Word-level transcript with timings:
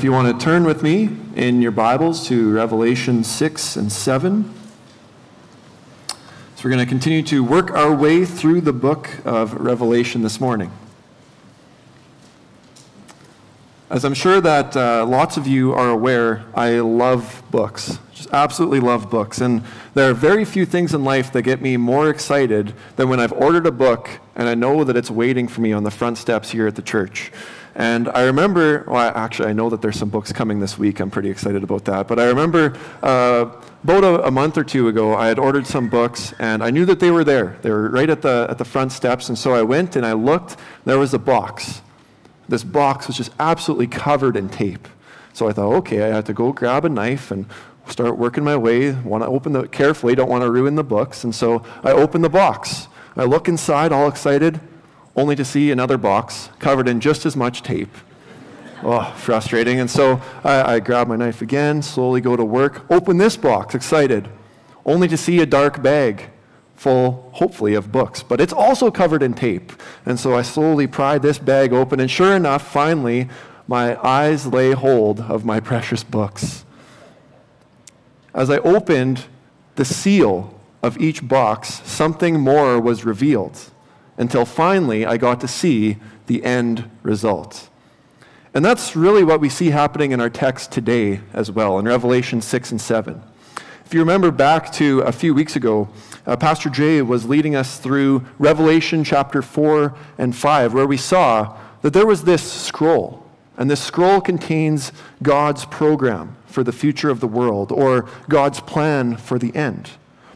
if 0.00 0.04
you 0.04 0.12
want 0.12 0.40
to 0.40 0.42
turn 0.42 0.64
with 0.64 0.82
me 0.82 1.10
in 1.36 1.60
your 1.60 1.72
Bibles 1.72 2.26
to 2.26 2.50
Revelation 2.54 3.22
6 3.22 3.76
and 3.76 3.92
7. 3.92 4.54
So 6.08 6.16
we're 6.64 6.70
going 6.70 6.82
to 6.82 6.86
continue 6.86 7.22
to 7.24 7.44
work 7.44 7.70
our 7.72 7.94
way 7.94 8.24
through 8.24 8.62
the 8.62 8.72
book 8.72 9.10
of 9.26 9.52
Revelation 9.52 10.22
this 10.22 10.40
morning. 10.40 10.72
As 13.90 14.06
I'm 14.06 14.14
sure 14.14 14.40
that 14.40 14.74
uh, 14.74 15.04
lots 15.04 15.36
of 15.36 15.46
you 15.46 15.74
are 15.74 15.90
aware, 15.90 16.46
I 16.54 16.78
love 16.78 17.42
books. 17.50 17.98
Just 18.14 18.30
absolutely 18.32 18.80
love 18.80 19.10
books. 19.10 19.42
And 19.42 19.62
there 19.92 20.08
are 20.08 20.14
very 20.14 20.46
few 20.46 20.64
things 20.64 20.94
in 20.94 21.04
life 21.04 21.30
that 21.34 21.42
get 21.42 21.60
me 21.60 21.76
more 21.76 22.08
excited 22.08 22.72
than 22.96 23.10
when 23.10 23.20
I've 23.20 23.34
ordered 23.34 23.66
a 23.66 23.70
book 23.70 24.08
and 24.34 24.48
I 24.48 24.54
know 24.54 24.82
that 24.84 24.96
it's 24.96 25.10
waiting 25.10 25.46
for 25.46 25.60
me 25.60 25.74
on 25.74 25.84
the 25.84 25.90
front 25.90 26.16
steps 26.16 26.52
here 26.52 26.66
at 26.66 26.74
the 26.74 26.80
church. 26.80 27.30
And 27.74 28.08
I 28.08 28.24
remember, 28.24 28.84
well, 28.86 29.12
actually, 29.14 29.50
I 29.50 29.52
know 29.52 29.70
that 29.70 29.80
there's 29.80 29.98
some 29.98 30.10
books 30.10 30.32
coming 30.32 30.60
this 30.60 30.76
week. 30.76 31.00
I'm 31.00 31.10
pretty 31.10 31.30
excited 31.30 31.62
about 31.62 31.84
that. 31.84 32.08
But 32.08 32.18
I 32.18 32.26
remember 32.26 32.76
uh, 33.02 33.50
about 33.84 34.04
a, 34.04 34.26
a, 34.26 34.30
month 34.30 34.58
or 34.58 34.64
two 34.64 34.88
ago, 34.88 35.14
I 35.14 35.28
had 35.28 35.38
ordered 35.38 35.66
some 35.66 35.88
books, 35.88 36.34
and 36.38 36.62
I 36.62 36.70
knew 36.70 36.84
that 36.86 36.98
they 37.00 37.10
were 37.10 37.24
there. 37.24 37.58
They 37.62 37.70
were 37.70 37.88
right 37.88 38.10
at 38.10 38.22
the, 38.22 38.46
at 38.50 38.58
the 38.58 38.64
front 38.64 38.92
steps. 38.92 39.28
And 39.28 39.38
so 39.38 39.54
I 39.54 39.62
went 39.62 39.96
and 39.96 40.04
I 40.04 40.12
looked. 40.12 40.56
There 40.84 40.98
was 40.98 41.14
a 41.14 41.18
box. 41.18 41.82
This 42.48 42.64
box 42.64 43.06
was 43.06 43.16
just 43.16 43.32
absolutely 43.38 43.86
covered 43.86 44.36
in 44.36 44.48
tape. 44.48 44.88
So 45.32 45.48
I 45.48 45.52
thought, 45.52 45.72
okay, 45.76 46.02
I 46.02 46.08
have 46.08 46.24
to 46.24 46.32
go 46.32 46.52
grab 46.52 46.84
a 46.84 46.88
knife 46.88 47.30
and 47.30 47.46
start 47.86 48.18
working 48.18 48.42
my 48.42 48.56
way. 48.56 48.92
Want 48.92 49.22
to 49.22 49.28
open 49.28 49.52
the 49.52 49.68
carefully, 49.68 50.16
don't 50.16 50.28
want 50.28 50.42
to 50.42 50.50
ruin 50.50 50.74
the 50.74 50.84
books. 50.84 51.22
And 51.22 51.32
so 51.32 51.64
I 51.84 51.92
open 51.92 52.22
the 52.22 52.28
box. 52.28 52.88
I 53.16 53.24
look 53.24 53.48
inside, 53.48 53.92
all 53.92 54.08
excited 54.08 54.60
only 55.20 55.36
to 55.36 55.44
see 55.44 55.70
another 55.70 55.98
box 55.98 56.48
covered 56.58 56.88
in 56.88 56.98
just 56.98 57.26
as 57.26 57.36
much 57.36 57.62
tape. 57.62 57.94
Oh, 58.82 59.12
frustrating. 59.18 59.78
And 59.78 59.90
so 59.90 60.22
I, 60.42 60.76
I 60.76 60.80
grab 60.80 61.08
my 61.08 61.16
knife 61.16 61.42
again, 61.42 61.82
slowly 61.82 62.22
go 62.22 62.36
to 62.36 62.44
work, 62.44 62.90
open 62.90 63.18
this 63.18 63.36
box, 63.36 63.74
excited, 63.74 64.30
only 64.86 65.08
to 65.08 65.18
see 65.18 65.40
a 65.40 65.46
dark 65.46 65.82
bag 65.82 66.30
full, 66.74 67.30
hopefully, 67.34 67.74
of 67.74 67.92
books. 67.92 68.22
But 68.22 68.40
it's 68.40 68.54
also 68.54 68.90
covered 68.90 69.22
in 69.22 69.34
tape. 69.34 69.72
And 70.06 70.18
so 70.18 70.34
I 70.34 70.40
slowly 70.40 70.86
pry 70.86 71.18
this 71.18 71.38
bag 71.38 71.74
open, 71.74 72.00
and 72.00 72.10
sure 72.10 72.34
enough, 72.34 72.66
finally, 72.66 73.28
my 73.68 74.02
eyes 74.02 74.46
lay 74.46 74.72
hold 74.72 75.20
of 75.20 75.44
my 75.44 75.60
precious 75.60 76.02
books. 76.02 76.64
As 78.32 78.48
I 78.48 78.56
opened 78.58 79.26
the 79.74 79.84
seal 79.84 80.58
of 80.82 80.98
each 80.98 81.28
box, 81.28 81.82
something 81.84 82.40
more 82.40 82.80
was 82.80 83.04
revealed 83.04 83.70
until 84.20 84.44
finally 84.44 85.06
I 85.06 85.16
got 85.16 85.40
to 85.40 85.48
see 85.48 85.96
the 86.26 86.44
end 86.44 86.88
result. 87.02 87.70
And 88.52 88.62
that's 88.62 88.94
really 88.94 89.24
what 89.24 89.40
we 89.40 89.48
see 89.48 89.70
happening 89.70 90.12
in 90.12 90.20
our 90.20 90.28
text 90.28 90.70
today 90.70 91.20
as 91.32 91.50
well, 91.50 91.78
in 91.78 91.86
Revelation 91.86 92.42
6 92.42 92.70
and 92.70 92.80
7. 92.80 93.22
If 93.86 93.94
you 93.94 94.00
remember 94.00 94.30
back 94.30 94.70
to 94.72 95.00
a 95.00 95.10
few 95.10 95.32
weeks 95.32 95.56
ago, 95.56 95.88
uh, 96.26 96.36
Pastor 96.36 96.68
Jay 96.68 97.00
was 97.00 97.24
leading 97.24 97.56
us 97.56 97.78
through 97.78 98.26
Revelation 98.38 99.04
chapter 99.04 99.40
4 99.40 99.94
and 100.18 100.36
5, 100.36 100.74
where 100.74 100.86
we 100.86 100.98
saw 100.98 101.56
that 101.80 101.94
there 101.94 102.06
was 102.06 102.24
this 102.24 102.42
scroll, 102.42 103.26
and 103.56 103.70
this 103.70 103.82
scroll 103.82 104.20
contains 104.20 104.92
God's 105.22 105.64
program 105.64 106.36
for 106.44 106.62
the 106.62 106.72
future 106.72 107.08
of 107.08 107.20
the 107.20 107.26
world, 107.26 107.72
or 107.72 108.06
God's 108.28 108.60
plan 108.60 109.16
for 109.16 109.38
the 109.38 109.54
end. 109.56 109.92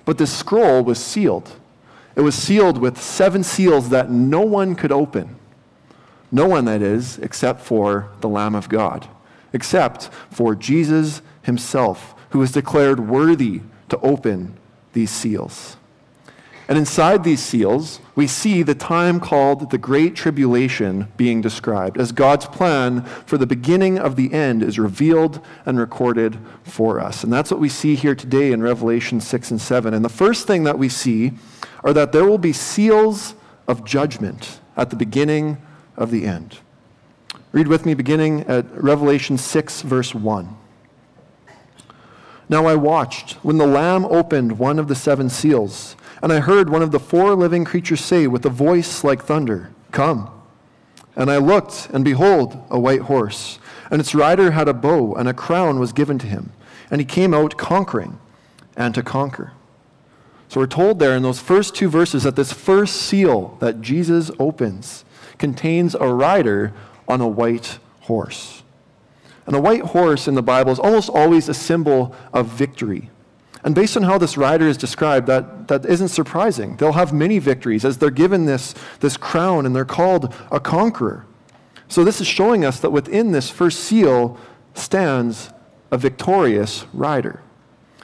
But 0.07 0.17
this 0.17 0.33
scroll 0.33 0.83
was 0.83 0.99
sealed. 0.99 1.53
It 2.17 2.21
was 2.21 2.35
sealed 2.35 2.79
with 2.79 3.01
seven 3.01 3.43
seals 3.43 3.89
that 3.89 4.11
no 4.11 4.41
one 4.41 4.75
could 4.75 4.93
open. 4.93 5.37
No 6.31 6.47
one, 6.47 6.65
that 6.65 6.83
is, 6.83 7.19
except 7.19 7.61
for 7.61 8.09
the 8.21 8.29
Lamb 8.29 8.55
of 8.55 8.69
God, 8.69 9.09
except 9.53 10.11
for 10.31 10.55
Jesus 10.55 11.23
himself, 11.43 12.15
who 12.31 12.39
was 12.39 12.53
declared 12.53 13.09
worthy 13.09 13.61
to 13.89 13.99
open 14.01 14.57
these 14.93 15.11
seals. 15.11 15.77
And 16.67 16.79
inside 16.79 17.25
these 17.25 17.43
seals, 17.43 18.01
we 18.15 18.27
see 18.27 18.63
the 18.63 18.75
time 18.75 19.21
called 19.21 19.71
the 19.71 19.77
Great 19.77 20.17
Tribulation 20.17 21.09
being 21.17 21.43
described 21.43 21.99
as 21.99 22.11
God's 22.11 22.47
plan 22.47 23.03
for 23.27 23.37
the 23.37 23.47
beginning 23.47 23.99
of 23.99 24.17
the 24.17 24.33
end 24.33 24.63
is 24.63 24.79
revealed 24.79 25.45
and 25.67 25.79
recorded 25.79 26.39
for 26.63 27.01
us. 27.01 27.23
And 27.23 27.31
that's 27.33 27.51
what 27.51 27.61
we 27.61 27.69
see 27.69 27.97
here 27.97 28.15
today 28.15 28.51
in 28.53 28.63
Revelation 28.63 29.21
6 29.21 29.51
and 29.51 29.61
7. 29.61 29.93
And 29.93 30.03
the 30.05 30.09
first 30.09 30.47
thing 30.47 30.65
that 30.65 30.79
we 30.79 30.89
see 30.89 31.33
are 31.83 31.93
that 31.93 32.13
there 32.13 32.25
will 32.25 32.39
be 32.39 32.55
seals 32.55 33.35
of 33.69 33.85
judgment 33.85 34.61
at 34.77 34.89
the 34.89 34.97
beginning 34.97 35.59
of 35.97 36.11
the 36.11 36.25
end. 36.25 36.59
Read 37.53 37.69
with 37.69 37.85
me 37.85 37.93
beginning 37.95 38.41
at 38.43 38.67
Revelation 38.73 39.37
6, 39.37 39.83
verse 39.83 40.15
1. 40.15 40.57
Now 42.49 42.67
I 42.67 42.75
watched 42.75 43.33
when 43.45 43.59
the 43.59 43.67
Lamb 43.67 44.05
opened 44.07 44.59
one 44.59 44.79
of 44.79 44.89
the 44.89 44.95
seven 44.95 45.31
seals, 45.31 45.97
and 46.25 46.33
I 46.33 46.41
heard 46.41 46.71
one 46.71 46.81
of 46.81 46.91
the 46.91 46.99
four 46.99 47.35
living 47.35 47.67
creatures 47.67 48.01
say 48.01 48.27
with 48.27 48.47
a 48.47 48.49
voice 48.49 49.05
like 49.05 49.23
thunder, 49.23 49.69
Come. 49.91 50.31
And 51.15 51.31
I 51.31 51.37
looked, 51.37 51.91
and 51.93 52.03
behold, 52.03 52.65
a 52.71 52.81
white 52.81 53.03
horse, 53.03 53.59
and 53.91 54.01
its 54.01 54.15
rider 54.15 54.53
had 54.53 54.67
a 54.67 54.73
bow, 54.73 55.15
and 55.17 55.29
a 55.29 55.35
crown 55.35 55.79
was 55.79 55.93
given 55.93 56.19
to 56.21 56.27
him, 56.27 56.55
and 56.91 56.99
he 56.99 57.05
came 57.05 57.35
out 57.35 57.59
conquering 57.59 58.19
and 58.75 58.95
to 58.95 59.03
conquer. 59.03 59.53
So 60.49 60.61
we're 60.61 60.67
told 60.67 60.99
there 60.99 61.15
in 61.15 61.23
those 61.23 61.41
first 61.41 61.75
two 61.75 61.91
verses 61.91 62.23
that 62.23 62.37
this 62.37 62.55
first 62.55 62.97
seal 63.03 63.59
that 63.61 63.83
Jesus 63.83 64.31
opens 64.39 65.05
contains 65.37 65.95
a 65.95 66.09
rider 66.09 66.73
on 67.07 67.21
a 67.21 67.29
white 67.29 67.79
horse. 68.01 68.63
And 69.45 69.55
a 69.55 69.61
white 69.61 69.83
horse 69.83 70.27
in 70.27 70.37
the 70.37 70.43
Bible 70.43 70.73
is 70.73 70.79
almost 70.79 71.11
always 71.11 71.51
a 71.51 71.55
symbol 71.55 72.17
of 72.33 72.47
victory. 72.47 73.11
And 73.65 73.75
based 73.75 73.97
on 73.97 74.03
how 74.03 74.19
this 74.19 74.37
rider 74.37 74.69
is 74.69 74.77
described, 74.77 75.27
that, 75.27 75.69
that 75.69 75.87
isn't 75.87 76.09
surprising. 76.09 76.77
They'll 76.77 76.93
have 76.93 77.15
many 77.15 77.39
victories 77.39 77.85
as 77.85 77.97
they're 77.97 78.11
given 78.11 78.45
this, 78.45 78.75
this 79.01 79.17
crown 79.17 79.65
and 79.65 79.75
they're 79.75 79.87
called 79.87 80.35
a 80.53 80.61
conqueror. 80.61 81.25
So 81.89 82.05
this 82.05 82.21
is 82.21 82.27
showing 82.27 82.65
us 82.65 82.79
that 82.81 82.91
within 82.91 83.33
this 83.33 83.49
first 83.49 83.81
seal 83.81 84.39
stands 84.75 85.51
a 85.91 85.97
victorious 85.97 86.85
rider. 86.93 87.41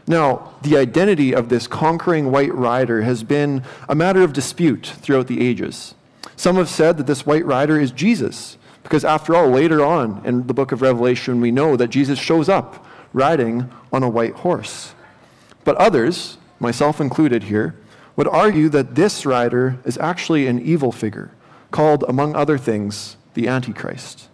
Now, 0.06 0.54
the 0.62 0.78
identity 0.78 1.34
of 1.34 1.50
this 1.50 1.66
conquering 1.66 2.30
white 2.30 2.54
rider 2.54 3.02
has 3.02 3.22
been 3.22 3.62
a 3.88 3.94
matter 3.94 4.22
of 4.22 4.32
dispute 4.32 4.86
throughout 5.02 5.26
the 5.26 5.46
ages. 5.46 5.94
Some 6.36 6.56
have 6.56 6.70
said 6.70 6.96
that 6.96 7.06
this 7.06 7.26
white 7.26 7.44
rider 7.44 7.78
is 7.78 7.92
Jesus, 7.92 8.56
because 8.82 9.04
after 9.04 9.36
all, 9.36 9.48
later 9.48 9.84
on 9.84 10.22
in 10.24 10.46
the 10.46 10.54
book 10.54 10.72
of 10.72 10.80
Revelation, 10.80 11.40
we 11.40 11.50
know 11.50 11.76
that 11.76 11.88
Jesus 11.88 12.18
shows 12.18 12.48
up 12.48 12.86
riding 13.12 13.70
on 13.92 14.02
a 14.02 14.08
white 14.08 14.36
horse. 14.36 14.94
But 15.64 15.76
others, 15.76 16.38
myself 16.58 17.00
included 17.00 17.44
here, 17.44 17.76
would 18.16 18.28
argue 18.28 18.68
that 18.70 18.94
this 18.94 19.24
rider 19.24 19.78
is 19.84 19.98
actually 19.98 20.46
an 20.46 20.60
evil 20.60 20.92
figure, 20.92 21.30
called, 21.70 22.04
among 22.08 22.34
other 22.34 22.58
things, 22.58 23.16
the 23.34 23.48
Antichrist. 23.48 24.28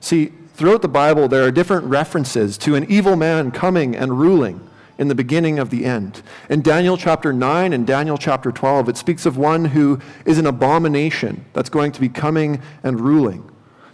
See, 0.00 0.32
throughout 0.54 0.82
the 0.82 0.88
Bible, 0.88 1.28
there 1.28 1.44
are 1.44 1.50
different 1.50 1.86
references 1.86 2.58
to 2.58 2.74
an 2.74 2.90
evil 2.90 3.16
man 3.16 3.50
coming 3.50 3.96
and 3.96 4.18
ruling 4.18 4.68
in 4.98 5.08
the 5.08 5.14
beginning 5.14 5.58
of 5.58 5.70
the 5.70 5.84
end. 5.84 6.22
In 6.50 6.60
Daniel 6.60 6.96
chapter 6.96 7.32
9 7.32 7.72
and 7.72 7.86
Daniel 7.86 8.18
chapter 8.18 8.50
12, 8.50 8.88
it 8.88 8.96
speaks 8.96 9.24
of 9.24 9.36
one 9.36 9.66
who 9.66 10.00
is 10.24 10.38
an 10.38 10.46
abomination 10.46 11.44
that's 11.52 11.70
going 11.70 11.92
to 11.92 12.00
be 12.00 12.08
coming 12.08 12.60
and 12.82 13.00
ruling. 13.00 13.48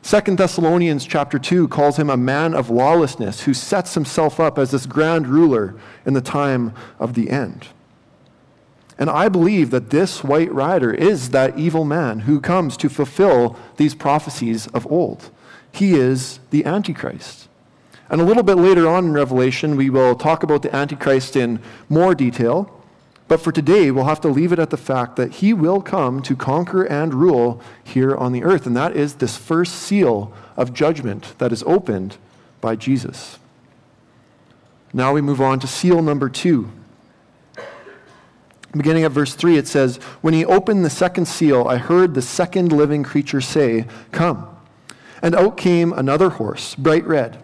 Second 0.05 0.37
Thessalonians 0.37 1.07
chapter 1.07 1.39
2 1.39 1.67
calls 1.69 1.97
him 1.97 2.11
a 2.11 2.17
man 2.19 2.53
of 2.53 2.69
lawlessness 2.69 3.45
who 3.45 3.55
sets 3.55 3.95
himself 3.95 4.39
up 4.39 4.59
as 4.59 4.71
this 4.71 4.85
grand 4.85 5.27
ruler 5.27 5.75
in 6.05 6.13
the 6.13 6.21
time 6.21 6.75
of 6.99 7.15
the 7.15 7.31
end. 7.31 7.69
And 8.99 9.09
I 9.09 9.31
believe 9.31 9.71
that 9.71 9.89
this 9.89 10.23
white 10.23 10.53
rider 10.53 10.93
is 10.93 11.31
that 11.31 11.59
evil 11.59 11.87
man 11.87 12.21
who 12.21 12.39
comes 12.39 12.77
to 12.77 12.91
fulfill 12.91 13.57
these 13.79 13.95
prophecies 13.95 14.67
of 14.69 14.87
old. 14.93 15.31
He 15.73 15.95
is 15.95 16.39
the 16.51 16.67
Antichrist. 16.67 17.49
And 18.11 18.21
a 18.21 18.25
little 18.25 18.43
bit 18.43 18.59
later 18.59 18.87
on 18.87 19.07
in 19.07 19.13
Revelation, 19.15 19.75
we 19.75 19.89
will 19.89 20.17
talk 20.17 20.43
about 20.43 20.61
the 20.61 20.77
Antichrist 20.77 21.35
in 21.35 21.63
more 21.89 22.15
detail. 22.15 22.84
But 23.27 23.41
for 23.41 23.53
today, 23.53 23.91
we'll 23.91 24.05
have 24.05 24.21
to 24.21 24.29
leave 24.29 24.53
it 24.53 24.59
at 24.59 24.71
the 24.71 24.77
fact 24.77 25.17
that 25.17 25.35
he 25.35 25.55
will 25.55 25.81
come 25.81 26.21
to 26.23 26.37
conquer 26.37 26.85
and 26.85 27.15
rule 27.15 27.61
here 27.83 28.15
on 28.15 28.33
the 28.33 28.45
earth. 28.45 28.67
And 28.67 28.77
that 28.77 28.95
is 28.95 29.15
this 29.15 29.37
first 29.37 29.75
seal 29.75 30.33
of 30.57 30.75
judgment 30.75 31.35
that 31.39 31.53
is 31.53 31.63
opened 31.63 32.19
by 32.61 32.77
Jesus. 32.77 33.39
Now 34.93 35.13
we 35.13 35.21
move 35.21 35.41
on 35.41 35.59
to 35.61 35.67
seal 35.67 36.03
number 36.03 36.29
two. 36.29 36.71
Beginning 38.73 39.05
at 39.05 39.13
verse 39.13 39.35
3, 39.35 39.57
it 39.57 39.69
says, 39.69 39.97
When 40.21 40.35
he 40.35 40.45
opened 40.45 40.85
the 40.85 40.91
second 40.91 41.27
seal, 41.27 41.67
I 41.69 41.77
heard 41.77 42.15
the 42.15 42.23
second 42.23 42.73
living 42.73 43.05
creature 43.05 43.41
say, 43.41 43.87
Come. 44.11 44.49
And 45.23 45.35
out 45.35 45.57
came 45.57 45.93
another 45.93 46.31
horse, 46.31 46.75
bright 46.75 47.07
red. 47.07 47.44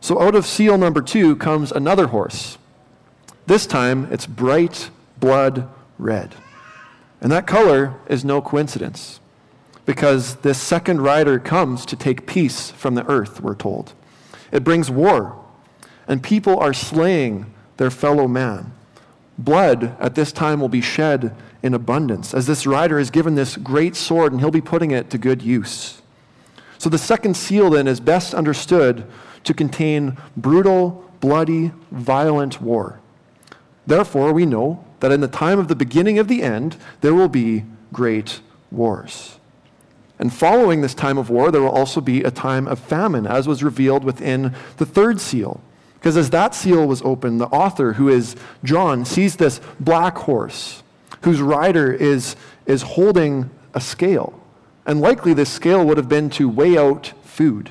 So 0.00 0.20
out 0.20 0.34
of 0.34 0.46
seal 0.46 0.78
number 0.78 1.02
two 1.02 1.36
comes 1.36 1.70
another 1.70 2.08
horse. 2.08 2.58
This 3.46 3.66
time 3.66 4.08
it's 4.10 4.26
bright 4.26 4.90
blood 5.18 5.68
red. 5.98 6.34
And 7.20 7.30
that 7.30 7.46
color 7.46 7.94
is 8.08 8.24
no 8.24 8.40
coincidence, 8.40 9.20
because 9.84 10.36
this 10.36 10.58
second 10.58 11.02
rider 11.02 11.38
comes 11.38 11.84
to 11.86 11.96
take 11.96 12.26
peace 12.26 12.70
from 12.70 12.94
the 12.94 13.06
earth, 13.06 13.42
we're 13.42 13.54
told. 13.54 13.92
It 14.50 14.64
brings 14.64 14.90
war 14.90 15.36
and 16.08 16.22
people 16.22 16.58
are 16.58 16.72
slaying 16.72 17.52
their 17.76 17.90
fellow 17.90 18.26
man. 18.26 18.72
Blood 19.38 19.96
at 20.00 20.16
this 20.16 20.32
time 20.32 20.60
will 20.60 20.68
be 20.68 20.80
shed 20.80 21.34
in 21.62 21.72
abundance, 21.72 22.34
as 22.34 22.46
this 22.46 22.66
rider 22.66 22.98
is 22.98 23.10
given 23.10 23.34
this 23.36 23.56
great 23.56 23.94
sword, 23.94 24.32
and 24.32 24.40
he'll 24.40 24.50
be 24.50 24.60
putting 24.60 24.90
it 24.90 25.08
to 25.10 25.18
good 25.18 25.40
use. 25.40 26.02
So 26.78 26.88
the 26.88 26.98
second 26.98 27.36
seal 27.36 27.70
then 27.70 27.86
is 27.86 28.00
best 28.00 28.34
understood 28.34 29.06
to 29.44 29.54
contain 29.54 30.16
brutal, 30.36 31.04
bloody, 31.20 31.72
violent 31.90 32.60
war. 32.60 33.00
Therefore, 33.86 34.32
we 34.32 34.46
know 34.46 34.84
that 35.00 35.12
in 35.12 35.20
the 35.20 35.28
time 35.28 35.58
of 35.58 35.68
the 35.68 35.74
beginning 35.74 36.18
of 36.18 36.28
the 36.28 36.42
end, 36.42 36.76
there 37.00 37.14
will 37.14 37.28
be 37.28 37.64
great 37.92 38.40
wars. 38.70 39.38
And 40.18 40.32
following 40.32 40.82
this 40.82 40.94
time 40.94 41.16
of 41.16 41.30
war, 41.30 41.50
there 41.50 41.62
will 41.62 41.70
also 41.70 42.00
be 42.00 42.22
a 42.22 42.30
time 42.30 42.68
of 42.68 42.78
famine, 42.78 43.26
as 43.26 43.48
was 43.48 43.64
revealed 43.64 44.04
within 44.04 44.54
the 44.76 44.84
third 44.84 45.20
seal. 45.20 45.62
Because 45.94 46.16
as 46.16 46.30
that 46.30 46.54
seal 46.54 46.86
was 46.86 47.02
opened, 47.02 47.40
the 47.40 47.46
author, 47.46 47.94
who 47.94 48.08
is 48.08 48.36
John, 48.62 49.04
sees 49.04 49.36
this 49.36 49.60
black 49.80 50.16
horse 50.18 50.82
whose 51.22 51.40
rider 51.40 51.92
is, 51.92 52.36
is 52.66 52.82
holding 52.82 53.50
a 53.74 53.80
scale. 53.80 54.38
And 54.86 55.00
likely 55.00 55.34
this 55.34 55.50
scale 55.50 55.84
would 55.86 55.96
have 55.96 56.08
been 56.08 56.30
to 56.30 56.48
weigh 56.48 56.78
out 56.78 57.12
food. 57.22 57.70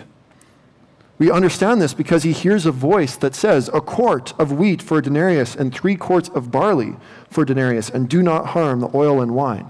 We 1.20 1.30
understand 1.30 1.82
this 1.82 1.94
because 1.94 2.24
he 2.24 2.32
hears 2.32 2.66
a 2.66 2.72
voice 2.72 3.18
that 3.18 3.36
says, 3.36 3.70
A 3.74 3.82
quart 3.82 4.34
of 4.40 4.54
wheat 4.54 4.82
for 4.82 5.00
a 5.00 5.02
denarius 5.02 5.54
and 5.54 5.76
three 5.76 5.98
quarts 5.98 6.30
of 6.30 6.50
barley 6.50 6.96
for 7.30 7.42
a 7.44 7.46
denarius, 7.46 7.90
and 7.90 8.08
do 8.08 8.24
not 8.24 8.48
harm 8.48 8.80
the 8.80 8.90
oil 8.96 9.22
and 9.22 9.36
wine. 9.36 9.70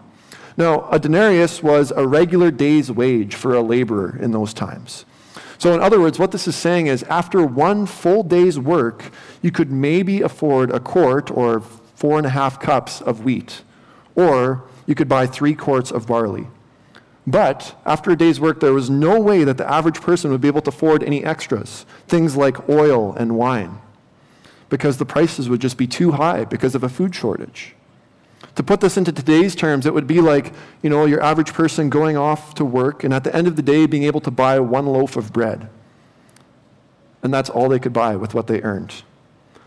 Now, 0.58 0.88
a 0.92 1.00
denarius 1.00 1.64
was 1.64 1.92
a 1.92 2.08
regular 2.08 2.52
day's 2.52 2.92
wage 2.92 3.34
for 3.34 3.56
a 3.56 3.62
laborer 3.62 4.16
in 4.22 4.32
those 4.32 4.54
times. 4.54 5.06
So, 5.58 5.74
in 5.74 5.82
other 5.82 6.00
words, 6.00 6.20
what 6.20 6.32
this 6.32 6.48
is 6.48 6.56
saying 6.56 6.86
is 6.86 7.02
after 7.04 7.44
one 7.44 7.88
full 7.88 8.22
day's 8.22 8.60
work, 8.60 9.12
you 9.42 9.52
could 9.52 9.72
maybe 9.72 10.22
afford 10.22 10.70
a 10.70 10.80
quart 10.80 11.32
or 11.32 11.62
four 11.96 12.18
and 12.18 12.28
a 12.28 12.30
half 12.30 12.60
cups 12.60 13.02
of 13.02 13.24
wheat, 13.24 13.64
or 14.16 14.64
you 14.86 14.94
could 14.94 15.10
buy 15.10 15.26
three 15.26 15.56
quarts 15.56 15.92
of 15.92 16.06
barley. 16.06 16.48
But 17.28 17.76
after 17.86 18.12
a 18.12 18.18
day's 18.18 18.40
work, 18.40 18.60
there 18.60 18.74
was 18.74 18.90
no 18.90 19.20
way 19.20 19.44
that 19.44 19.58
the 19.58 19.72
average 19.72 20.02
person 20.02 20.32
would 20.32 20.42
be 20.42 20.48
able 20.48 20.62
to 20.62 20.70
afford 20.70 21.04
any 21.04 21.24
extras, 21.24 21.86
things 22.08 22.36
like 22.36 22.68
oil 22.70 23.14
and 23.14 23.38
wine, 23.38 23.80
because 24.70 24.98
the 24.98 25.06
prices 25.06 25.50
would 25.50 25.62
just 25.62 25.78
be 25.78 25.88
too 25.88 26.14
high 26.14 26.46
because 26.46 26.76
of 26.76 26.84
a 26.84 26.90
food 26.90 27.14
shortage. 27.14 27.76
To 28.56 28.64
put 28.64 28.82
this 28.82 28.98
into 28.98 29.12
today's 29.12 29.56
terms, 29.56 29.86
it 29.86 29.94
would 29.94 30.08
be 30.08 30.22
like, 30.22 30.54
you 30.82 30.90
know, 30.90 31.06
your 31.06 31.22
average 31.22 31.54
person 31.54 31.90
going 31.90 32.18
off 32.18 32.56
to 32.56 32.66
work 32.66 33.04
and 33.04 33.14
at 33.14 33.24
the 33.24 33.36
end 33.36 33.48
of 33.48 33.56
the 33.56 33.62
day 33.62 33.86
being 33.86 34.04
able 34.04 34.22
to 34.22 34.32
buy 34.32 34.60
one 34.60 34.86
loaf 34.86 35.16
of 35.16 35.32
bread. 35.32 35.70
And 37.22 37.34
that's 37.34 37.50
all 37.50 37.70
they 37.70 37.80
could 37.80 37.94
buy 37.94 38.16
with 38.16 38.34
what 38.34 38.48
they 38.48 38.62
earned. 38.62 39.04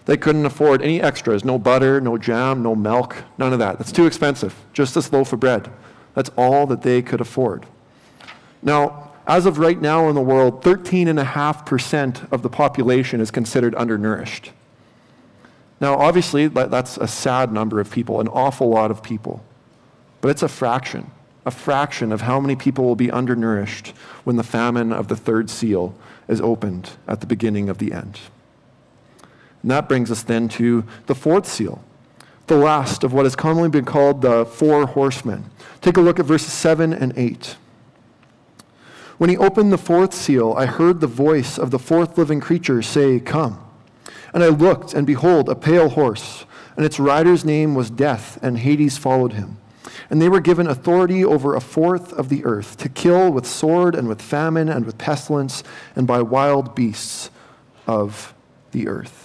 They 0.05 0.17
couldn't 0.17 0.47
afford 0.47 0.83
any 0.83 1.01
extras 1.01 1.45
no 1.45 1.59
butter, 1.59 2.01
no 2.01 2.19
jam, 2.19 2.63
no 2.63 2.75
milk, 2.75 3.25
none 3.39 3.53
of 3.53 3.59
that. 3.61 3.79
That's 3.79 3.93
too 3.93 4.07
expensive. 4.07 4.55
Just 4.73 4.95
this 4.95 5.13
loaf 5.13 5.33
of 5.33 5.41
bread. 5.41 5.71
That's 6.15 6.31
all 6.37 6.67
that 6.67 6.83
they 6.83 7.03
could 7.03 7.21
afford. 7.21 7.67
Now, 8.63 9.11
as 9.27 9.47
of 9.47 9.59
right 9.59 9.81
now 9.81 10.09
in 10.09 10.15
the 10.15 10.21
world, 10.21 10.63
13.5% 10.63 12.33
of 12.33 12.43
the 12.43 12.49
population 12.49 13.21
is 13.21 13.31
considered 13.31 13.75
undernourished. 13.75 14.53
Now, 15.81 15.95
obviously, 15.95 16.49
that's 16.49 16.97
a 16.97 17.09
sad 17.09 17.53
number 17.53 17.81
of 17.81 17.91
people, 17.91 18.21
an 18.21 18.29
awful 18.29 18.69
lot 18.69 18.91
of 18.91 19.03
people. 19.03 19.43
But 20.21 20.31
it's 20.31 20.43
a 20.43 20.49
fraction, 20.49 21.11
a 21.45 21.51
fraction 21.51 22.13
of 22.13 22.21
how 22.21 22.39
many 22.39 22.55
people 22.55 22.85
will 22.85 22.97
be 22.97 23.11
undernourished 23.11 23.89
when 24.25 24.37
the 24.37 24.45
famine 24.45 24.93
of 24.93 25.09
the 25.09 25.17
third 25.17 25.51
seal 25.51 25.95
is 26.29 26.41
opened 26.41 26.91
at 27.09 27.21
the 27.21 27.27
beginning 27.27 27.69
of 27.69 27.79
the 27.79 27.93
end. 27.93 28.21
And 29.63 29.71
that 29.71 29.89
brings 29.89 30.11
us 30.11 30.23
then 30.23 30.49
to 30.51 30.85
the 31.07 31.15
fourth 31.15 31.47
seal, 31.47 31.83
the 32.53 32.59
last 32.59 33.03
of 33.03 33.15
what 33.15 33.25
has 33.25 33.35
commonly 33.35 33.71
been 33.71 33.87
called 33.87 34.21
the 34.21 34.45
four 34.45 34.87
horsemen. 34.87 35.43
Take 35.81 35.97
a 35.97 36.03
look 36.03 36.21
at 36.21 36.27
verses 36.27 36.53
7 36.53 36.93
and 36.93 37.17
8. 37.17 37.57
When 39.17 39.31
he 39.31 39.39
opened 39.39 39.73
the 39.73 39.79
fourth 39.79 40.13
seal, 40.13 40.53
I 40.53 40.67
heard 40.67 41.01
the 41.01 41.07
voice 41.07 41.59
of 41.59 41.71
the 41.71 41.79
fourth 41.79 42.19
living 42.19 42.41
creature 42.41 42.83
say, 42.83 43.21
Come. 43.21 43.59
And 44.35 44.45
I 44.45 44.49
looked, 44.49 44.93
and 44.93 45.07
behold, 45.07 45.49
a 45.49 45.55
pale 45.55 45.89
horse, 45.89 46.45
and 46.77 46.85
its 46.85 47.01
rider's 47.01 47.43
name 47.43 47.75
was 47.75 47.89
Death, 47.89 48.39
and 48.43 48.59
Hades 48.59 48.99
followed 48.99 49.33
him. 49.33 49.57
And 50.11 50.21
they 50.21 50.29
were 50.29 50.41
given 50.41 50.67
authority 50.67 51.25
over 51.25 51.55
a 51.55 51.61
fourth 51.61 52.13
of 52.13 52.29
the 52.29 52.45
earth 52.45 52.77
to 52.79 52.91
kill 52.91 53.33
with 53.33 53.47
sword, 53.47 53.95
and 53.95 54.09
with 54.09 54.21
famine, 54.21 54.69
and 54.69 54.85
with 54.85 54.99
pestilence, 54.99 55.65
and 55.97 56.07
by 56.07 56.21
wild 56.21 56.75
beasts 56.75 57.31
of 57.87 58.35
the 58.73 58.89
earth. 58.89 59.22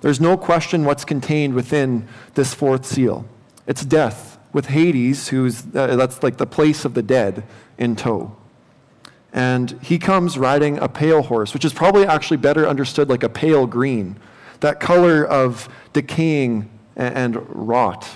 There's 0.00 0.20
no 0.20 0.36
question 0.36 0.84
what's 0.84 1.04
contained 1.04 1.54
within 1.54 2.06
this 2.34 2.54
fourth 2.54 2.84
seal. 2.86 3.26
It's 3.66 3.84
death, 3.84 4.38
with 4.52 4.66
Hades, 4.66 5.28
who's 5.28 5.64
uh, 5.74 5.96
that's 5.96 6.22
like 6.22 6.36
the 6.36 6.46
place 6.46 6.84
of 6.84 6.94
the 6.94 7.02
dead, 7.02 7.44
in 7.78 7.96
tow 7.96 8.36
and 9.36 9.78
he 9.82 9.98
comes 9.98 10.38
riding 10.38 10.78
a 10.78 10.88
pale 10.88 11.22
horse, 11.22 11.52
which 11.52 11.64
is 11.64 11.74
probably 11.74 12.06
actually 12.06 12.38
better 12.38 12.66
understood 12.66 13.10
like 13.10 13.22
a 13.22 13.28
pale 13.28 13.66
green, 13.66 14.18
that 14.60 14.80
color 14.80 15.24
of 15.24 15.68
decaying 15.92 16.70
and, 16.96 17.36
rot. 17.54 18.08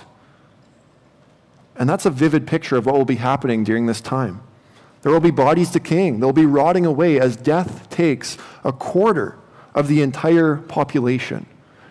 And 1.77 1.87
that's 1.87 2.07
a 2.07 2.11
vivid 2.11 2.47
picture 2.47 2.77
of 2.77 2.87
what 2.87 2.95
will 2.95 3.05
be 3.05 3.17
happening 3.17 3.65
during 3.65 3.85
this 3.85 4.01
time. 4.01 4.41
There 5.03 5.13
will 5.13 5.21
be 5.21 5.31
bodies 5.31 5.71
decaying, 5.71 6.21
they'll 6.21 6.33
be 6.33 6.47
rotting 6.47 6.87
away 6.87 7.21
as 7.21 7.37
death 7.37 7.91
takes 7.91 8.39
a 8.65 8.73
quarter 8.73 9.37
of 9.75 9.89
the 9.89 10.01
entire 10.01 10.57
population. 10.57 11.45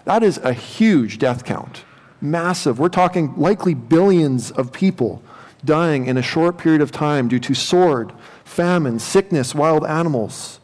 That 0.10 0.24
is 0.24 0.40
a 0.40 0.54
huge 0.54 1.20
death 1.20 1.46
count. 1.46 1.86
Massive. 2.20 2.80
We're 2.80 2.90
talking 2.90 3.36
likely 3.38 3.76
billions 3.76 4.50
of 4.50 4.74
people 4.74 5.22
dying 5.64 6.08
in 6.08 6.18
a 6.18 6.22
short 6.24 6.58
period 6.58 6.82
of 6.82 6.92
time 6.92 7.28
due 7.28 7.38
to 7.42 7.54
sword, 7.54 8.12
famine, 8.44 8.98
sickness, 8.98 9.54
wild 9.54 9.86
animals. 9.86 10.62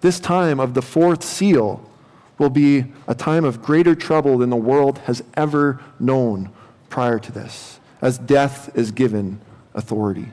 This 0.00 0.20
time 0.20 0.60
of 0.60 0.74
the 0.74 0.80
fourth 0.80 1.24
seal 1.24 1.90
will 2.38 2.50
be 2.50 2.92
a 3.08 3.16
time 3.16 3.44
of 3.44 3.62
greater 3.62 3.96
trouble 3.96 4.38
than 4.38 4.48
the 4.48 4.54
world 4.54 4.98
has 4.98 5.24
ever 5.34 5.82
known 5.98 6.52
prior 6.88 7.18
to 7.18 7.32
this, 7.32 7.80
as 8.00 8.16
death 8.16 8.70
is 8.76 8.92
given 8.92 9.40
authority. 9.74 10.28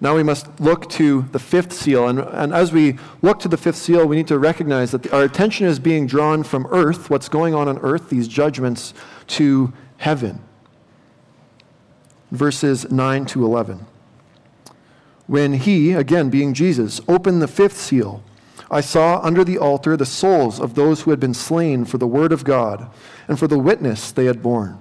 Now 0.00 0.14
we 0.14 0.22
must 0.22 0.60
look 0.60 0.90
to 0.90 1.22
the 1.32 1.38
fifth 1.38 1.72
seal. 1.72 2.06
And, 2.06 2.18
and 2.18 2.52
as 2.52 2.72
we 2.72 2.98
look 3.22 3.38
to 3.40 3.48
the 3.48 3.56
fifth 3.56 3.76
seal, 3.76 4.06
we 4.06 4.16
need 4.16 4.28
to 4.28 4.38
recognize 4.38 4.90
that 4.90 5.12
our 5.12 5.22
attention 5.22 5.66
is 5.66 5.78
being 5.78 6.06
drawn 6.06 6.42
from 6.42 6.66
earth, 6.70 7.08
what's 7.08 7.28
going 7.28 7.54
on 7.54 7.66
on 7.66 7.78
earth, 7.78 8.10
these 8.10 8.28
judgments, 8.28 8.92
to 9.28 9.72
heaven. 9.96 10.42
Verses 12.30 12.90
9 12.90 13.24
to 13.26 13.44
11 13.44 13.86
when 15.26 15.54
he, 15.54 15.92
again 15.92 16.30
being 16.30 16.54
Jesus, 16.54 17.00
opened 17.08 17.42
the 17.42 17.48
fifth 17.48 17.76
seal, 17.76 18.22
I 18.70 18.80
saw 18.80 19.20
under 19.20 19.44
the 19.44 19.58
altar 19.58 19.96
the 19.96 20.06
souls 20.06 20.60
of 20.60 20.74
those 20.74 21.02
who 21.02 21.10
had 21.10 21.20
been 21.20 21.34
slain 21.34 21.84
for 21.84 21.98
the 21.98 22.06
word 22.06 22.32
of 22.32 22.44
God 22.44 22.88
and 23.28 23.38
for 23.38 23.46
the 23.46 23.58
witness 23.58 24.10
they 24.12 24.26
had 24.26 24.42
borne. 24.42 24.78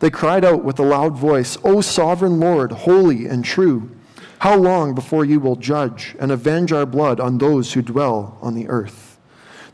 They 0.00 0.10
cried 0.10 0.44
out 0.44 0.62
with 0.62 0.78
a 0.78 0.84
loud 0.84 1.16
voice, 1.16 1.58
O 1.64 1.80
sovereign 1.80 2.38
Lord, 2.38 2.72
holy 2.72 3.26
and 3.26 3.44
true, 3.44 3.90
how 4.40 4.56
long 4.56 4.94
before 4.94 5.24
you 5.24 5.40
will 5.40 5.56
judge 5.56 6.14
and 6.20 6.30
avenge 6.30 6.72
our 6.72 6.86
blood 6.86 7.18
on 7.18 7.38
those 7.38 7.72
who 7.72 7.82
dwell 7.82 8.38
on 8.40 8.54
the 8.54 8.68
earth? 8.68 9.18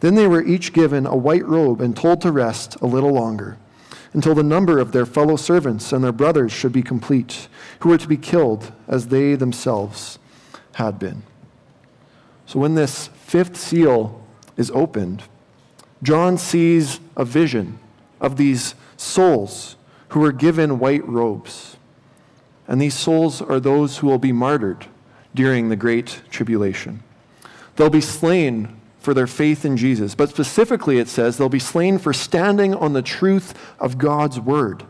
Then 0.01 0.15
they 0.15 0.27
were 0.27 0.43
each 0.43 0.73
given 0.73 1.07
a 1.07 1.17
white 1.17 1.47
robe 1.47 1.81
and 1.81 1.97
told 1.97 2.21
to 2.23 2.33
rest 2.33 2.77
a 2.77 2.87
little 2.87 3.13
longer, 3.13 3.59
until 4.13 4.35
the 4.35 4.43
number 4.43 4.79
of 4.79 4.93
their 4.93 5.07
fellow 5.07 5.37
servants 5.37 5.93
and 5.93 6.03
their 6.03 6.13
brothers 6.13 6.53
should 6.53 6.73
be 6.73 6.83
complete 6.83 7.49
who 7.81 7.89
were 7.91 7.99
to 7.99 8.09
be 8.09 8.17
killed 8.17 8.73
as 8.89 9.09
they 9.09 9.35
themselves 9.35 10.19
had 10.75 10.99
been. 10.99 11.23
So 12.47 12.59
when 12.59 12.75
this 12.75 13.09
fifth 13.09 13.57
seal 13.57 14.23
is 14.57 14.71
opened, 14.71 15.25
John 16.03 16.39
sees 16.39 17.01
a 17.17 17.25
vision 17.25 17.79
of 18.21 18.37
these 18.37 18.75
souls 18.97 19.77
who 20.09 20.21
were 20.21 20.33
given 20.33 20.79
white 20.79 21.07
robes. 21.09 21.77
And 22.67 22.81
these 22.81 22.95
souls 22.95 23.43
are 23.43 23.61
those 23.61 23.99
who 23.99 24.07
will 24.07 24.19
be 24.19 24.33
martyred 24.33 24.87
during 25.35 25.69
the 25.69 25.77
Great 25.77 26.23
Tribulation. 26.31 27.03
They'll 27.77 27.91
be 27.91 28.01
slain 28.01 28.81
for 28.99 29.13
their 29.13 29.27
faith 29.27 29.65
in 29.65 29.77
Jesus. 29.77 30.15
But 30.15 30.31
specifically, 30.31 30.99
it 30.99 31.09
says 31.09 31.37
they'll 31.37 31.49
be 31.49 31.59
slain 31.59 31.99
for 31.99 32.13
standing 32.13 32.75
on 32.75 32.95
the 32.95 33.03
truth 33.03 33.55
of 33.79 33.99
God's 33.99 34.41
word 34.41 34.85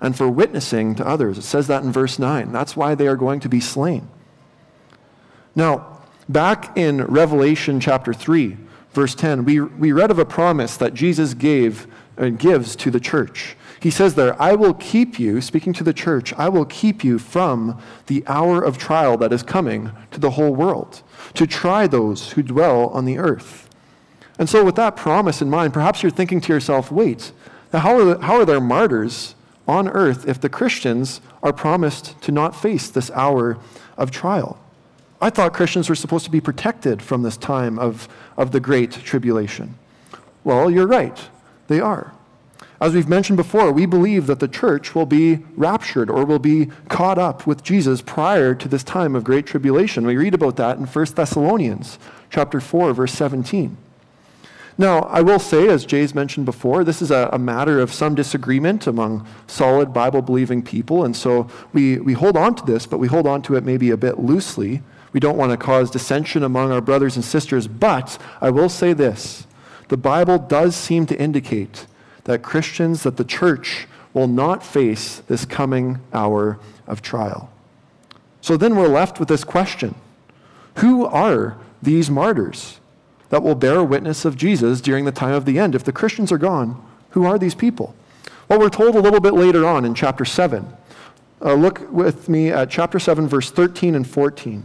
and 0.00 0.16
for 0.16 0.28
witnessing 0.28 0.94
to 0.94 1.06
others. 1.06 1.36
It 1.38 1.42
says 1.42 1.66
that 1.66 1.82
in 1.82 1.92
verse 1.92 2.18
9. 2.18 2.52
That's 2.52 2.76
why 2.76 2.94
they 2.94 3.06
are 3.06 3.16
going 3.16 3.40
to 3.40 3.48
be 3.48 3.60
slain. 3.60 4.08
Now, 5.54 5.98
back 6.28 6.76
in 6.76 7.04
Revelation 7.04 7.80
chapter 7.80 8.14
3, 8.14 8.56
verse 8.92 9.14
10, 9.14 9.44
we, 9.44 9.60
we 9.60 9.92
read 9.92 10.10
of 10.10 10.18
a 10.18 10.24
promise 10.24 10.76
that 10.76 10.94
Jesus 10.94 11.34
gave 11.34 11.86
and 12.16 12.34
uh, 12.34 12.38
gives 12.38 12.74
to 12.76 12.90
the 12.90 13.00
church. 13.00 13.56
He 13.80 13.90
says 13.90 14.14
there, 14.14 14.40
I 14.40 14.54
will 14.54 14.74
keep 14.74 15.20
you, 15.20 15.40
speaking 15.40 15.72
to 15.74 15.84
the 15.84 15.92
church, 15.92 16.32
I 16.34 16.48
will 16.48 16.64
keep 16.64 17.04
you 17.04 17.18
from 17.18 17.80
the 18.06 18.24
hour 18.26 18.62
of 18.62 18.76
trial 18.76 19.16
that 19.18 19.32
is 19.32 19.42
coming 19.42 19.92
to 20.10 20.18
the 20.18 20.30
whole 20.30 20.54
world, 20.54 21.02
to 21.34 21.46
try 21.46 21.86
those 21.86 22.32
who 22.32 22.42
dwell 22.42 22.88
on 22.88 23.04
the 23.04 23.18
earth. 23.18 23.68
And 24.38 24.48
so, 24.48 24.64
with 24.64 24.76
that 24.76 24.96
promise 24.96 25.42
in 25.42 25.50
mind, 25.50 25.72
perhaps 25.72 26.02
you're 26.02 26.10
thinking 26.10 26.40
to 26.42 26.52
yourself, 26.52 26.90
wait, 26.90 27.32
now 27.72 27.80
how 27.80 27.98
are, 27.98 28.18
how 28.20 28.36
are 28.36 28.44
there 28.44 28.60
martyrs 28.60 29.34
on 29.66 29.88
earth 29.88 30.26
if 30.26 30.40
the 30.40 30.48
Christians 30.48 31.20
are 31.42 31.52
promised 31.52 32.20
to 32.22 32.32
not 32.32 32.56
face 32.56 32.88
this 32.88 33.10
hour 33.12 33.58
of 33.96 34.10
trial? 34.10 34.58
I 35.20 35.30
thought 35.30 35.52
Christians 35.52 35.88
were 35.88 35.96
supposed 35.96 36.24
to 36.24 36.30
be 36.30 36.40
protected 36.40 37.02
from 37.02 37.22
this 37.22 37.36
time 37.36 37.78
of, 37.78 38.08
of 38.36 38.52
the 38.52 38.60
great 38.60 38.92
tribulation. 38.92 39.76
Well, 40.44 40.70
you're 40.70 40.86
right, 40.86 41.28
they 41.66 41.80
are. 41.80 42.14
As 42.80 42.94
we've 42.94 43.08
mentioned 43.08 43.36
before, 43.36 43.72
we 43.72 43.86
believe 43.86 44.28
that 44.28 44.38
the 44.38 44.46
church 44.46 44.94
will 44.94 45.06
be 45.06 45.40
raptured 45.56 46.08
or 46.08 46.24
will 46.24 46.38
be 46.38 46.66
caught 46.88 47.18
up 47.18 47.44
with 47.44 47.64
Jesus 47.64 48.00
prior 48.00 48.54
to 48.54 48.68
this 48.68 48.84
time 48.84 49.16
of 49.16 49.24
great 49.24 49.46
tribulation. 49.46 50.06
We 50.06 50.16
read 50.16 50.34
about 50.34 50.56
that 50.56 50.78
in 50.78 50.86
1 50.86 51.06
Thessalonians 51.16 51.98
chapter 52.30 52.60
4 52.60 52.92
verse 52.92 53.12
17. 53.12 53.76
Now, 54.80 55.00
I 55.00 55.22
will 55.22 55.40
say, 55.40 55.66
as 55.68 55.84
Jay's 55.84 56.14
mentioned 56.14 56.46
before, 56.46 56.84
this 56.84 57.02
is 57.02 57.10
a, 57.10 57.28
a 57.32 57.38
matter 57.38 57.80
of 57.80 57.92
some 57.92 58.14
disagreement 58.14 58.86
among 58.86 59.26
solid 59.48 59.92
Bible 59.92 60.22
believing 60.22 60.62
people, 60.62 61.04
and 61.04 61.16
so 61.16 61.48
we, 61.72 61.98
we 61.98 62.12
hold 62.12 62.36
on 62.36 62.54
to 62.54 62.64
this, 62.64 62.86
but 62.86 62.98
we 62.98 63.08
hold 63.08 63.26
on 63.26 63.42
to 63.42 63.56
it 63.56 63.64
maybe 63.64 63.90
a 63.90 63.96
bit 63.96 64.20
loosely. 64.20 64.82
We 65.12 65.18
don't 65.18 65.36
want 65.36 65.50
to 65.50 65.56
cause 65.56 65.90
dissension 65.90 66.44
among 66.44 66.70
our 66.70 66.80
brothers 66.80 67.16
and 67.16 67.24
sisters, 67.24 67.66
but 67.66 68.18
I 68.40 68.50
will 68.50 68.68
say 68.68 68.92
this 68.92 69.48
the 69.88 69.96
Bible 69.96 70.38
does 70.38 70.76
seem 70.76 71.06
to 71.06 71.18
indicate 71.18 71.86
that 72.28 72.42
Christians, 72.42 73.04
that 73.04 73.16
the 73.16 73.24
church 73.24 73.88
will 74.12 74.26
not 74.28 74.62
face 74.62 75.22
this 75.28 75.46
coming 75.46 75.98
hour 76.12 76.58
of 76.86 77.00
trial. 77.00 77.50
So 78.42 78.58
then 78.58 78.76
we're 78.76 78.86
left 78.86 79.18
with 79.18 79.28
this 79.28 79.44
question 79.44 79.94
Who 80.76 81.06
are 81.06 81.56
these 81.82 82.10
martyrs? 82.10 82.80
that 83.30 83.42
will 83.42 83.54
bear 83.54 83.82
witness 83.84 84.24
of 84.24 84.36
Jesus 84.36 84.80
during 84.80 85.04
the 85.04 85.12
time 85.12 85.34
of 85.34 85.44
the 85.44 85.58
end. 85.58 85.74
If 85.74 85.84
the 85.84 85.92
Christians 85.92 86.32
are 86.32 86.38
gone, 86.38 86.82
who 87.10 87.24
are 87.24 87.38
these 87.38 87.54
people? 87.54 87.94
Well, 88.48 88.58
we're 88.58 88.70
told 88.70 88.94
a 88.94 89.00
little 89.00 89.20
bit 89.20 89.34
later 89.34 89.66
on 89.66 89.84
in 89.84 89.94
chapter 89.94 90.24
7. 90.24 90.66
Uh, 91.44 91.52
look 91.52 91.90
with 91.92 92.28
me 92.28 92.50
at 92.50 92.70
chapter 92.70 92.98
7, 92.98 93.28
verse 93.28 93.50
13 93.50 93.94
and 93.94 94.08
14. 94.08 94.64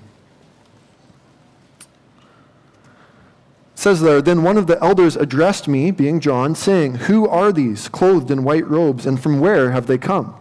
Says 3.84 4.00
there, 4.00 4.22
Then 4.22 4.44
one 4.44 4.58
of 4.58 4.68
the 4.68 4.82
elders 4.82 5.18
addressed 5.18 5.68
me, 5.68 5.92
being 5.92 6.22
John, 6.22 6.56
saying, 6.56 6.96
Who 6.96 7.28
are 7.28 7.52
these, 7.52 7.90
clothed 7.90 8.32
in 8.32 8.46
white 8.46 8.66
robes, 8.66 9.06
and 9.06 9.22
from 9.22 9.42
where 9.42 9.72
have 9.72 9.88
they 9.88 9.98
come? 9.98 10.36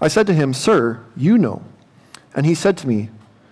I 0.00 0.08
said 0.08 0.26
to 0.26 0.34
him, 0.34 0.52
Sir, 0.52 1.00
you 1.16 1.38
know. 1.38 1.62
And 2.34 2.44
he 2.44 2.54
said 2.54 2.76
to 2.78 2.88
me, 2.88 3.10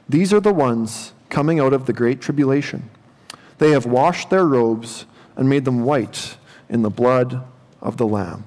These 0.09 0.33
are 0.33 0.41
the 0.41 0.53
ones 0.53 1.13
coming 1.31 1.61
out 1.61 1.73
of 1.73 1.87
the 1.87 1.93
great 1.93 2.21
tribulation. 2.21 2.91
They 3.59 3.71
have 3.71 3.87
washed 3.87 4.29
their 4.29 4.45
robes 4.45 5.07
and 5.37 5.49
made 5.49 5.65
them 5.65 5.85
white 5.85 6.37
in 6.69 6.83
the 6.83 6.91
blood 6.91 7.45
of 7.81 7.99
the 7.99 8.07
Lamb. 8.07 8.45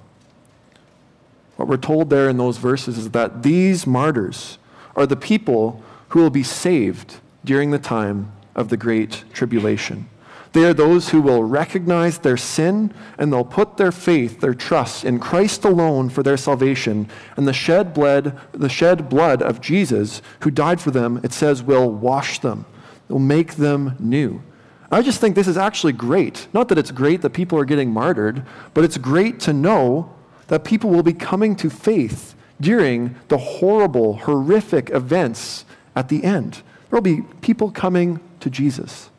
What 1.56 1.70
we're 1.70 1.78
told 1.78 2.10
there 2.10 2.28
in 2.28 2.38
those 2.38 2.58
verses 2.58 2.98
is 2.98 3.12
that 3.12 3.44
these 3.44 3.88
martyrs 3.88 4.58
are 4.94 5.06
the 5.06 5.16
people 5.16 5.82
who 6.10 6.20
will 6.20 6.30
be 6.30 6.44
saved 6.44 7.16
during 7.46 7.72
the 7.72 7.80
time 7.80 8.34
of 8.56 8.68
the 8.68 8.78
Great 8.78 9.24
Tribulation. 9.32 10.10
They 10.56 10.64
are 10.64 10.74
those 10.74 11.10
who 11.10 11.22
will 11.22 11.44
recognize 11.44 12.20
their 12.20 12.38
sin 12.38 12.94
and 13.18 13.34
they'll 13.34 13.44
put 13.44 13.76
their 13.76 13.92
faith, 13.92 14.40
their 14.40 14.54
trust 14.54 15.04
in 15.04 15.20
Christ 15.20 15.66
alone 15.66 16.08
for 16.08 16.24
their 16.24 16.38
salvation. 16.38 17.10
And 17.36 17.46
the 17.46 17.52
shed 17.52 17.94
blood, 17.94 18.40
the 18.54 18.70
shed 18.70 19.10
blood 19.10 19.42
of 19.42 19.60
Jesus, 19.60 20.22
who 20.40 20.50
died 20.50 20.80
for 20.80 20.92
them, 20.92 21.20
it 21.26 21.34
says, 21.34 21.62
will 21.62 21.92
wash 21.92 22.40
them. 22.40 22.66
Will 23.10 23.20
make 23.20 23.56
them 23.56 23.98
new. 24.00 24.42
I 24.90 25.02
just 25.02 25.20
think 25.20 25.36
this 25.36 25.50
is 25.50 25.58
actually 25.58 25.92
great. 25.92 26.48
Not 26.54 26.70
that 26.70 26.78
it's 26.78 26.92
great 26.92 27.22
that 27.24 27.32
people 27.32 27.60
are 27.60 27.66
getting 27.66 27.92
martyred, 27.92 28.42
but 28.74 28.86
it's 28.86 28.98
great 28.98 29.42
to 29.42 29.52
know 29.52 30.16
that 30.48 30.64
people 30.64 30.90
will 30.90 31.04
be 31.04 31.12
coming 31.12 31.58
to 31.58 31.70
faith 31.70 32.34
during 32.62 33.16
the 33.28 33.38
horrible, 33.38 34.20
horrific 34.20 34.90
events 34.92 35.66
at 35.98 36.08
the 36.08 36.24
end. 36.24 36.64
There 36.90 36.98
will 36.98 37.02
be 37.02 37.24
people 37.42 37.72
coming 37.72 38.22
to 38.40 38.50
Jesus. 38.50 39.10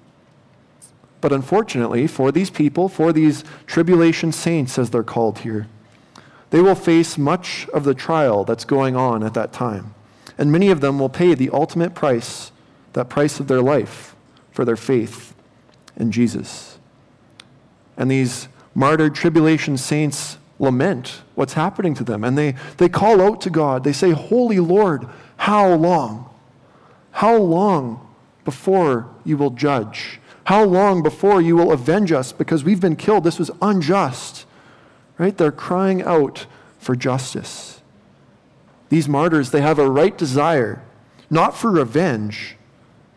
But 1.27 1.33
unfortunately, 1.33 2.07
for 2.07 2.31
these 2.31 2.51
people, 2.51 2.89
for 2.89 3.13
these 3.13 3.43
tribulation 3.67 4.31
saints, 4.31 4.79
as 4.79 4.91
they're 4.91 5.03
called 5.03 5.41
here, 5.41 5.67
they 6.51 6.61
will 6.61 6.77
face 6.77 7.19
much 7.19 7.69
of 7.71 7.83
the 7.83 7.95
trial 7.95 8.45
that's 8.45 8.65
going 8.65 8.95
on 8.95 9.25
at 9.25 9.35
that 9.35 9.53
time. 9.53 9.93
And 10.39 10.53
many 10.53 10.69
of 10.69 10.81
them 10.81 11.01
will 11.01 11.09
pay 11.09 11.35
the 11.35 11.51
ultimate 11.51 11.97
price, 11.97 12.53
that 12.93 13.09
price 13.09 13.41
of 13.41 13.49
their 13.49 13.61
life, 13.61 14.15
for 14.53 14.65
their 14.65 14.77
faith 14.77 15.35
in 15.97 16.13
Jesus. 16.13 16.79
And 17.97 18.09
these 18.09 18.47
martyred 18.73 19.17
tribulation 19.17 19.77
saints 19.77 20.39
lament 20.61 21.23
what's 21.35 21.55
happening 21.55 21.95
to 21.95 22.05
them. 22.05 22.23
And 22.23 22.39
they, 22.39 22.55
they 22.77 22.89
call 22.89 23.21
out 23.21 23.41
to 23.41 23.51
God. 23.51 23.83
They 23.83 23.93
say, 23.93 24.13
Holy 24.13 24.61
Lord, 24.61 25.09
how 25.39 25.75
long? 25.75 26.31
How 27.11 27.37
long 27.37 28.15
before 28.45 29.11
you 29.25 29.37
will 29.37 29.51
judge? 29.51 30.21
How 30.47 30.63
long 30.63 31.03
before 31.03 31.41
you 31.41 31.57
will 31.57 31.73
avenge 31.73 32.13
us 32.13 32.31
because 32.31 32.63
we've 32.63 32.81
been 32.81 32.95
killed? 32.95 33.25
This 33.25 33.39
was 33.39 33.51
unjust. 33.61 34.47
Right? 35.19 35.37
They're 35.37 35.51
crying 35.51 36.03
out 36.03 36.47
for 36.79 36.95
justice. 36.95 37.81
These 38.89 39.09
martyrs, 39.09 39.51
they 39.51 39.61
have 39.61 39.81
a 39.81 39.91
right 39.91 40.17
desire, 40.17 40.83
not 41.29 41.57
for 41.57 41.73
revenge, 41.73 42.57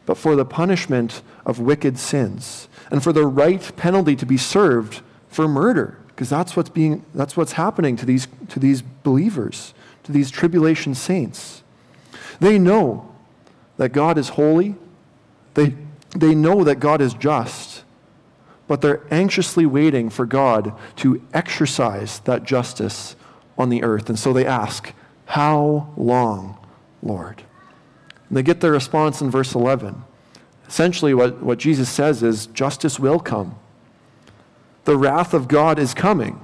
but 0.07 0.17
for 0.17 0.36
the 0.36 0.43
punishment 0.43 1.21
of 1.45 1.59
wicked 1.59 2.00
sins 2.00 2.67
and 2.89 3.03
for 3.03 3.13
the 3.13 3.27
right 3.27 3.75
penalty 3.77 4.15
to 4.15 4.25
be 4.25 4.38
served 4.38 5.01
for 5.27 5.48
murder, 5.48 6.00
because 6.07 6.29
that's 6.29 6.55
what's, 6.55 6.69
being, 6.69 7.05
that's 7.13 7.38
what's 7.38 7.51
happening 7.51 7.95
to 7.98 8.07
these, 8.07 8.27
to 8.48 8.59
these 8.59 8.81
believers, 8.81 9.75
to 10.01 10.12
these 10.12 10.31
tribulation 10.31 10.95
saints. 10.95 11.62
They 12.39 12.57
know 12.57 13.13
that 13.77 13.89
God 13.89 14.17
is 14.17 14.29
holy, 14.29 14.74
they, 15.53 15.75
they 16.11 16.33
know 16.33 16.63
that 16.63 16.79
God 16.79 17.01
is 17.01 17.13
just, 17.13 17.83
but 18.67 18.81
they're 18.81 19.01
anxiously 19.11 19.65
waiting 19.65 20.09
for 20.09 20.25
God 20.25 20.73
to 20.97 21.21
exercise 21.33 22.19
that 22.21 22.43
justice 22.43 23.15
on 23.57 23.69
the 23.69 23.83
earth. 23.83 24.09
And 24.09 24.17
so 24.17 24.33
they 24.33 24.45
ask, 24.45 24.93
How 25.25 25.91
long, 25.97 26.57
Lord? 27.03 27.43
And 28.27 28.37
they 28.37 28.43
get 28.43 28.61
their 28.61 28.71
response 28.71 29.21
in 29.21 29.31
verse 29.31 29.53
11 29.55 30.03
Essentially, 30.67 31.15
what, 31.15 31.41
what 31.41 31.57
Jesus 31.57 31.89
says 31.89 32.21
is 32.21 32.45
justice 32.45 32.99
will 32.99 33.19
come. 33.19 33.57
The 34.85 34.95
wrath 34.95 35.33
of 35.33 35.47
God 35.47 35.79
is 35.79 35.95
coming, 35.95 36.39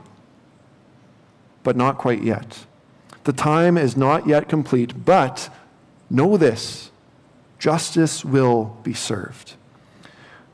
but 1.61 1.75
not 1.75 1.99
quite 1.99 2.23
yet. 2.23 2.65
The 3.23 3.33
time 3.33 3.77
is 3.77 3.95
not 3.95 4.27
yet 4.27 4.49
complete, 4.49 5.05
but 5.05 5.49
know 6.09 6.37
this 6.37 6.89
justice 7.59 8.23
will 8.23 8.77
be 8.83 8.93
served. 8.93 9.53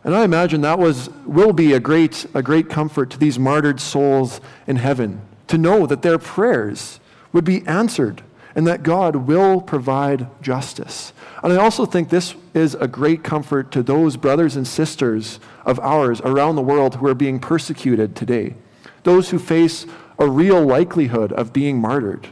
And 0.03 0.15
I 0.15 0.23
imagine 0.23 0.61
that 0.61 0.79
was, 0.79 1.09
will 1.25 1.53
be 1.53 1.73
a 1.73 1.79
great, 1.79 2.25
a 2.33 2.41
great 2.41 2.69
comfort 2.69 3.11
to 3.11 3.19
these 3.19 3.37
martyred 3.37 3.79
souls 3.79 4.41
in 4.65 4.77
heaven 4.77 5.21
to 5.47 5.57
know 5.57 5.85
that 5.85 6.01
their 6.01 6.17
prayers 6.17 6.99
would 7.31 7.45
be 7.45 7.65
answered 7.67 8.23
and 8.55 8.67
that 8.67 8.83
God 8.83 9.15
will 9.15 9.61
provide 9.61 10.27
justice. 10.41 11.13
And 11.43 11.53
I 11.53 11.57
also 11.57 11.85
think 11.85 12.09
this 12.09 12.35
is 12.53 12.75
a 12.75 12.87
great 12.87 13.23
comfort 13.23 13.71
to 13.71 13.83
those 13.83 14.17
brothers 14.17 14.55
and 14.55 14.67
sisters 14.67 15.39
of 15.65 15.79
ours 15.79 16.19
around 16.21 16.55
the 16.55 16.61
world 16.61 16.95
who 16.95 17.07
are 17.07 17.15
being 17.15 17.39
persecuted 17.39 18.15
today, 18.15 18.55
those 19.03 19.29
who 19.29 19.39
face 19.39 19.85
a 20.19 20.27
real 20.27 20.61
likelihood 20.61 21.31
of 21.33 21.53
being 21.53 21.79
martyred, 21.79 22.27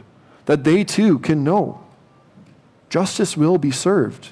that 0.46 0.64
they 0.64 0.84
too 0.84 1.18
can 1.18 1.42
know 1.42 1.80
justice 2.88 3.36
will 3.36 3.56
be 3.56 3.70
served. 3.70 4.30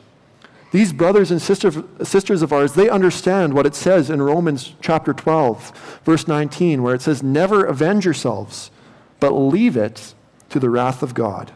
These 0.70 0.92
brothers 0.92 1.30
and 1.30 1.40
sister, 1.40 1.72
sisters 2.02 2.42
of 2.42 2.52
ours, 2.52 2.74
they 2.74 2.90
understand 2.90 3.54
what 3.54 3.66
it 3.66 3.74
says 3.74 4.10
in 4.10 4.20
Romans 4.20 4.74
chapter 4.82 5.14
12, 5.14 6.00
verse 6.04 6.28
19, 6.28 6.82
where 6.82 6.94
it 6.94 7.00
says, 7.00 7.22
Never 7.22 7.64
avenge 7.64 8.04
yourselves, 8.04 8.70
but 9.18 9.30
leave 9.30 9.76
it 9.76 10.14
to 10.50 10.60
the 10.60 10.68
wrath 10.68 11.02
of 11.02 11.14
God. 11.14 11.52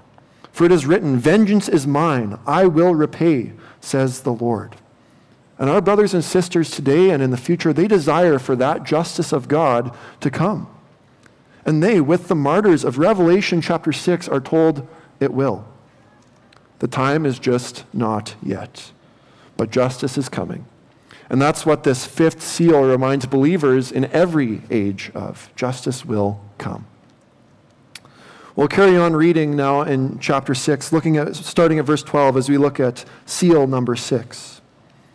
For 0.50 0.64
it 0.64 0.73
is 0.73 0.87
written, 0.87 1.19
Vengeance 1.19 1.69
is 1.69 1.87
mine, 1.87 2.38
I 2.47 2.66
will 2.66 2.95
repay, 2.95 3.52
says 3.81 4.21
the 4.21 4.33
Lord. 4.33 4.76
And 5.59 5.69
our 5.69 5.81
brothers 5.81 6.14
and 6.14 6.25
sisters 6.25 6.71
today 6.71 7.11
and 7.11 7.23
in 7.23 7.31
the 7.31 7.37
future, 7.37 7.73
they 7.73 7.87
desire 7.87 8.38
for 8.38 8.57
that 8.57 8.85
justice 8.85 9.33
of 9.33 9.49
God 9.49 9.97
to 10.21 10.31
come. 10.31 10.69
And 11.64 11.83
they, 11.83 12.00
with 12.00 12.28
the 12.28 12.35
martyrs 12.35 12.85
of 12.85 12.99
Revelation 12.99 13.61
chapter 13.61 13.92
6, 13.92 14.28
are 14.28 14.40
told 14.40 14.87
it 15.21 15.33
will. 15.33 15.64
The 16.81 16.88
time 16.88 17.25
is 17.25 17.38
just 17.38 17.85
not 17.92 18.35
yet, 18.42 18.90
but 19.56 19.71
justice 19.71 20.18
is 20.18 20.28
coming. 20.28 20.66
And 21.30 21.40
that's 21.40 21.64
what 21.64 21.85
this 21.85 22.04
fifth 22.04 22.42
seal 22.42 22.82
reminds 22.82 23.26
believers 23.26 23.90
in 23.90 24.04
every 24.06 24.62
age 24.71 25.11
of. 25.14 25.50
Justice 25.56 26.04
will 26.04 26.40
come. 26.59 26.87
We'll 28.54 28.68
carry 28.68 28.99
on 28.99 29.16
reading 29.16 29.56
now 29.56 29.80
in 29.80 30.18
chapter 30.18 30.54
6, 30.54 30.92
looking 30.92 31.16
at, 31.16 31.35
starting 31.35 31.78
at 31.78 31.87
verse 31.87 32.02
12 32.02 32.37
as 32.37 32.50
we 32.50 32.59
look 32.59 32.78
at 32.78 33.06
seal 33.25 33.66
number 33.66 33.97
6. 33.97 34.61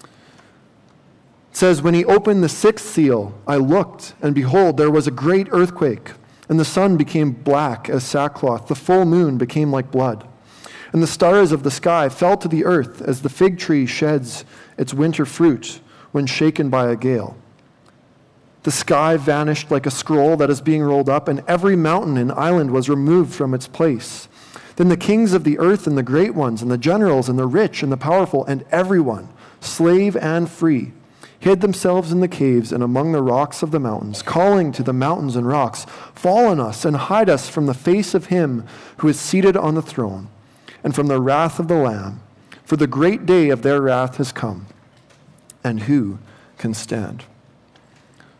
It 0.02 0.10
says, 1.52 1.84
When 1.84 1.94
he 1.94 2.04
opened 2.04 2.44
the 2.44 2.50
sixth 2.50 2.86
seal, 2.86 3.40
I 3.46 3.58
looked, 3.58 4.16
and 4.24 4.34
behold, 4.34 4.78
there 4.78 4.90
was 4.90 5.06
a 5.06 5.12
great 5.12 5.48
earthquake, 5.52 6.14
and 6.50 6.60
the 6.60 6.66
sun 6.66 6.98
became 6.98 7.32
black 7.32 7.90
as 7.90 8.04
sackcloth, 8.04 8.68
the 8.68 8.76
full 8.76 9.06
moon 9.06 9.38
became 9.38 9.72
like 9.72 9.92
blood. 9.92 10.28
And 10.94 11.04
the 11.04 11.08
stars 11.08 11.52
of 11.52 11.64
the 11.64 11.72
sky 11.72 12.10
fell 12.10 12.38
to 12.38 12.48
the 12.48 12.66
earth 12.66 13.02
as 13.02 13.22
the 13.22 13.30
fig 13.30 13.60
tree 13.60 13.86
sheds 13.86 14.46
its 14.78 14.94
winter 14.94 15.26
fruit 15.26 15.80
when 16.12 16.26
shaken 16.26 16.70
by 16.70 16.90
a 16.90 16.96
gale. 16.96 17.36
The 18.64 18.72
sky 18.72 19.18
vanished 19.18 19.72
like 19.72 19.86
a 19.86 19.92
scroll 19.92 20.36
that 20.38 20.50
is 20.50 20.62
being 20.62 20.84
rolled 20.84 21.10
up, 21.10 21.28
and 21.28 21.44
every 21.48 21.76
mountain 21.76 22.18
and 22.18 22.32
island 22.32 22.72
was 22.72 22.90
removed 22.90 23.34
from 23.34 23.54
its 23.54 23.68
place. 23.68 24.28
Then 24.76 24.90
the 24.90 24.98
kings 24.98 25.34
of 25.34 25.44
the 25.44 25.58
earth 25.60 25.88
and 25.88 25.98
the 25.98 26.04
great 26.04 26.36
ones, 26.36 26.62
and 26.62 26.70
the 26.70 26.78
generals 26.78 27.30
and 27.30 27.40
the 27.40 27.48
rich 27.48 27.82
and 27.82 27.92
the 27.92 27.98
powerful, 27.98 28.46
and 28.46 28.66
everyone, 28.72 29.30
slave 29.62 30.18
and 30.18 30.50
free, 30.50 30.92
hid 31.40 31.62
themselves 31.62 32.12
in 32.12 32.20
the 32.20 32.28
caves 32.28 32.72
and 32.74 32.84
among 32.84 33.12
the 33.12 33.22
rocks 33.22 33.64
of 33.64 33.72
the 33.72 33.80
mountains, 33.80 34.22
calling 34.22 34.72
to 34.74 34.84
the 34.84 34.94
mountains 34.94 35.36
and 35.36 35.48
rocks, 35.48 35.86
Fall 36.14 36.48
on 36.48 36.60
us 36.60 36.84
and 36.84 36.96
hide 36.96 37.30
us 37.30 37.48
from 37.48 37.68
the 37.68 37.74
face 37.74 38.14
of 38.14 38.28
him 38.28 38.66
who 38.98 39.08
is 39.08 39.20
seated 39.20 39.56
on 39.56 39.76
the 39.76 39.82
throne 39.82 40.30
and 40.88 40.96
from 40.96 41.08
the 41.08 41.20
wrath 41.20 41.60
of 41.60 41.68
the 41.68 41.76
Lamb. 41.76 42.22
For 42.64 42.78
the 42.78 42.88
great 42.88 43.26
day 43.26 43.50
of 43.50 43.62
their 43.62 43.82
wrath 43.82 44.16
has 44.16 44.32
come, 44.32 44.68
and 45.62 45.82
who 45.82 46.18
can 46.58 46.74
stand? 46.74 47.26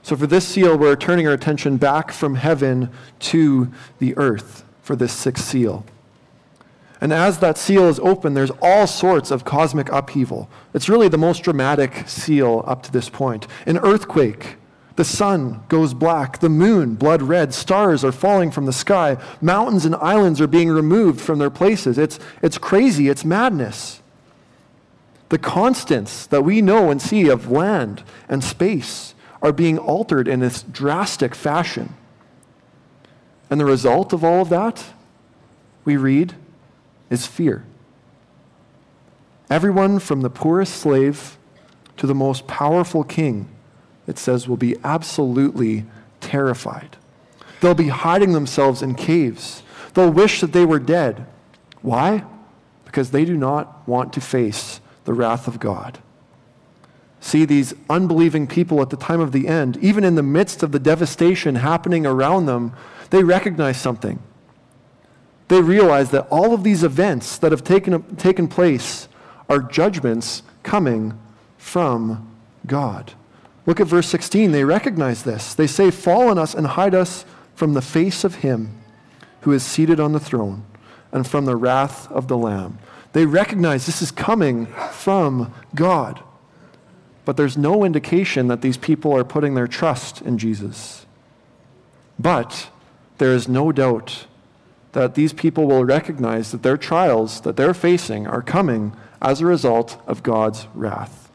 So, 0.02 0.16
for 0.16 0.28
this 0.28 0.48
seal, 0.48 0.78
we're 0.78 0.96
turning 0.96 1.28
our 1.28 1.34
attention 1.34 1.76
back 1.76 2.10
from 2.14 2.36
heaven 2.36 2.90
to 3.20 3.70
the 4.00 4.16
earth 4.16 4.64
for 4.82 4.96
this 4.96 5.12
sixth 5.12 5.44
seal. 5.44 5.84
And 7.02 7.12
as 7.12 7.40
that 7.40 7.58
seal 7.58 7.90
is 7.90 8.00
open, 8.00 8.34
there's 8.34 8.52
all 8.62 8.88
sorts 8.88 9.30
of 9.30 9.44
cosmic 9.44 9.92
upheaval. 9.92 10.50
It's 10.74 10.88
really 10.88 11.10
the 11.10 11.18
most 11.18 11.44
dramatic 11.44 12.08
seal 12.08 12.64
up 12.66 12.82
to 12.84 12.94
this 12.94 13.10
point. 13.10 13.46
An 13.66 13.78
earthquake, 13.80 14.56
the 14.98 15.06
sun 15.06 15.64
goes 15.70 15.94
black, 15.94 16.40
the 16.40 16.50
moon 16.50 16.96
blood 16.96 17.22
red, 17.22 17.54
stars 17.54 18.04
are 18.04 18.12
falling 18.12 18.50
from 18.50 18.66
the 18.66 18.74
sky, 18.74 19.16
mountains 19.40 19.86
and 19.86 19.96
islands 19.96 20.42
are 20.42 20.48
being 20.48 20.70
removed 20.70 21.22
from 21.22 21.38
their 21.38 21.52
places. 21.52 22.00
It's, 22.00 22.20
it's 22.42 22.58
crazy, 22.58 23.08
it's 23.08 23.24
madness. 23.24 24.02
The 25.30 25.38
constants 25.38 26.26
that 26.26 26.44
we 26.44 26.64
know 26.64 26.90
and 26.90 27.00
see 27.00 27.30
of 27.30 27.52
land 27.52 28.02
and 28.28 28.44
space 28.44 29.14
are 29.40 29.52
being 29.52 29.78
altered 29.78 30.28
in 30.28 30.40
this 30.40 30.64
drastic 30.64 31.36
fashion. 31.36 31.94
And 33.52 33.60
the 33.60 33.66
result 33.66 34.14
of 34.14 34.24
all 34.24 34.42
of 34.42 34.50
that, 34.50 34.84
we 35.86 35.96
read, 35.96 36.34
is 37.12 37.28
fear. 37.28 37.64
Everyone 39.48 40.00
from 40.00 40.22
the 40.22 40.32
poorest 40.32 40.74
slave 40.74 41.38
to 41.98 42.08
the 42.08 42.16
most 42.16 42.48
powerful 42.48 43.04
king 43.04 43.48
it 44.08 44.18
says, 44.18 44.48
will 44.48 44.58
be 44.58 44.78
absolutely 44.84 45.86
terrified. 46.22 46.98
They'll 47.62 47.76
be 47.76 47.90
hiding 47.90 48.34
themselves 48.34 48.82
in 48.82 48.96
caves. 48.96 49.64
They'll 49.94 50.12
wish 50.12 50.42
that 50.42 50.54
they 50.54 50.66
were 50.66 50.80
dead. 50.80 51.26
Why? 51.82 52.24
Because 52.86 53.12
they 53.12 53.26
do 53.26 53.36
not 53.36 53.88
want 53.88 54.14
to 54.14 54.22
face 54.22 54.80
the 55.06 55.14
wrath 55.14 55.48
of 55.48 55.60
God. 55.60 56.00
See, 57.20 57.46
these 57.46 57.74
unbelieving 57.90 58.48
people 58.48 58.82
at 58.82 58.90
the 58.90 58.98
time 58.98 59.20
of 59.20 59.32
the 59.32 59.48
end, 59.48 59.78
even 59.78 60.04
in 60.04 60.16
the 60.16 60.24
midst 60.24 60.64
of 60.64 60.72
the 60.72 60.80
devastation 60.80 61.56
happening 61.56 62.06
around 62.06 62.46
them, 62.46 62.74
they 63.10 63.24
recognize 63.24 63.78
something. 63.78 64.20
They 65.48 65.62
realize 65.62 66.12
that 66.12 66.28
all 66.30 66.54
of 66.54 66.64
these 66.64 66.84
events 66.84 67.38
that 67.40 67.52
have 67.52 67.64
taken, 67.64 68.16
taken 68.18 68.48
place 68.48 69.08
are 69.50 69.60
judgments 69.60 70.44
coming 70.64 71.18
from 71.58 72.38
God. 72.66 73.14
Look 73.68 73.82
at 73.82 73.88
verse 73.88 74.08
16. 74.08 74.52
They 74.52 74.64
recognize 74.64 75.24
this. 75.24 75.54
They 75.54 75.68
say, 75.68 75.92
Fall 75.92 76.30
on 76.30 76.40
us 76.40 76.56
and 76.56 76.66
hide 76.66 76.96
us 76.96 77.26
from 77.54 77.74
the 77.74 77.82
face 77.82 78.24
of 78.24 78.36
him 78.36 78.82
who 79.42 79.52
is 79.52 79.62
seated 79.62 80.00
on 80.00 80.14
the 80.14 80.20
throne 80.22 80.66
and 81.12 81.28
from 81.28 81.46
the 81.46 81.58
wrath 81.58 82.10
of 82.10 82.30
the 82.30 82.38
Lamb. 82.38 82.80
They 83.12 83.26
recognize 83.26 83.86
this 83.86 84.02
is 84.02 84.10
coming 84.10 84.68
from 84.92 85.54
God. 85.76 86.24
But 87.26 87.36
there's 87.36 87.58
no 87.58 87.84
indication 87.84 88.48
that 88.48 88.62
these 88.62 88.78
people 88.78 89.14
are 89.16 89.26
putting 89.26 89.54
their 89.54 89.68
trust 89.68 90.22
in 90.22 90.38
Jesus. 90.38 91.06
But 92.18 92.70
there 93.18 93.34
is 93.34 93.50
no 93.50 93.74
doubt 93.74 94.28
that 94.94 95.16
these 95.16 95.34
people 95.34 95.68
will 95.68 95.84
recognize 95.84 96.52
that 96.52 96.64
their 96.64 96.78
trials 96.78 97.42
that 97.42 97.58
they're 97.58 97.74
facing 97.74 98.28
are 98.28 98.42
coming 98.42 98.96
as 99.22 99.42
a 99.42 99.46
result 99.46 100.02
of 100.08 100.24
God's 100.24 100.68
wrath 100.74 101.27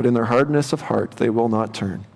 but 0.00 0.06
in 0.06 0.14
their 0.14 0.24
hardness 0.24 0.72
of 0.72 0.80
heart 0.80 1.10
they 1.18 1.28
will 1.28 1.50
not 1.50 1.74
turn. 1.74 2.06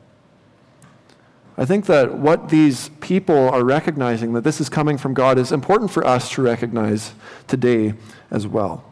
I 1.59 1.67
think 1.67 1.85
that 1.85 2.17
what 2.17 2.49
these 2.49 2.89
people 3.03 3.51
are 3.51 3.63
recognizing, 3.63 4.33
that 4.33 4.41
this 4.41 4.59
is 4.59 4.71
coming 4.71 4.97
from 4.97 5.13
God, 5.13 5.37
is 5.37 5.53
important 5.53 5.91
for 5.91 6.03
us 6.03 6.31
to 6.31 6.41
recognize 6.41 7.13
today 7.47 7.93
as 8.31 8.47
well. 8.47 8.91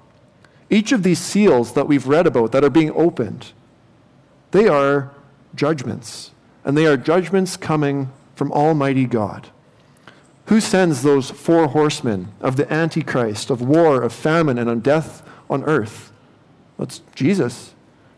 Each 0.69 0.93
of 0.93 1.05
these 1.05 1.19
seals 1.19 1.73
that 1.73 1.89
we've 1.89 2.07
read 2.07 2.27
about 2.27 2.53
that 2.53 2.65
are 2.65 2.69
being 2.69 2.91
opened, 2.91 3.53
they 4.51 4.69
are 4.69 5.15
judgments. 5.55 6.33
And 6.63 6.77
they 6.77 6.85
are 6.85 6.99
judgments 6.99 7.57
coming 7.57 8.13
from 8.35 8.53
Almighty 8.53 9.07
God. 9.07 9.49
Who 10.49 10.61
sends 10.61 11.01
those 11.01 11.31
four 11.31 11.69
horsemen 11.69 12.31
of 12.43 12.57
the 12.57 12.71
Antichrist, 12.71 13.49
of 13.49 13.63
war, 13.63 14.03
of 14.03 14.13
famine, 14.13 14.59
and 14.59 14.69
on 14.69 14.81
death 14.81 15.27
on 15.49 15.65
earth? 15.65 16.13
That's 16.79 17.01
Jesus. 17.15 17.73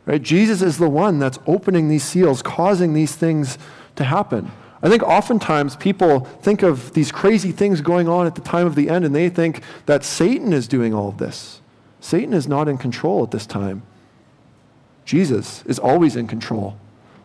Right? 0.06 0.22
Jesus 0.22 0.60
is 0.60 0.78
the 0.78 0.88
one 0.88 1.18
that's 1.18 1.38
opening 1.46 1.88
these 1.88 2.04
seals, 2.04 2.42
causing 2.42 2.92
these 2.92 3.14
things 3.14 3.58
to 3.96 4.04
happen. 4.04 4.50
I 4.82 4.90
think 4.90 5.02
oftentimes 5.02 5.76
people 5.76 6.20
think 6.42 6.62
of 6.62 6.92
these 6.92 7.10
crazy 7.10 7.52
things 7.52 7.80
going 7.80 8.06
on 8.06 8.26
at 8.26 8.34
the 8.34 8.42
time 8.42 8.66
of 8.66 8.74
the 8.74 8.90
end 8.90 9.06
and 9.06 9.14
they 9.14 9.30
think 9.30 9.62
that 9.86 10.04
Satan 10.04 10.52
is 10.52 10.68
doing 10.68 10.92
all 10.92 11.08
of 11.08 11.16
this. 11.16 11.62
Satan 12.00 12.34
is 12.34 12.46
not 12.46 12.68
in 12.68 12.76
control 12.76 13.22
at 13.22 13.30
this 13.30 13.46
time. 13.46 13.82
Jesus 15.06 15.62
is 15.64 15.78
always 15.78 16.16
in 16.16 16.26
control. 16.26 16.76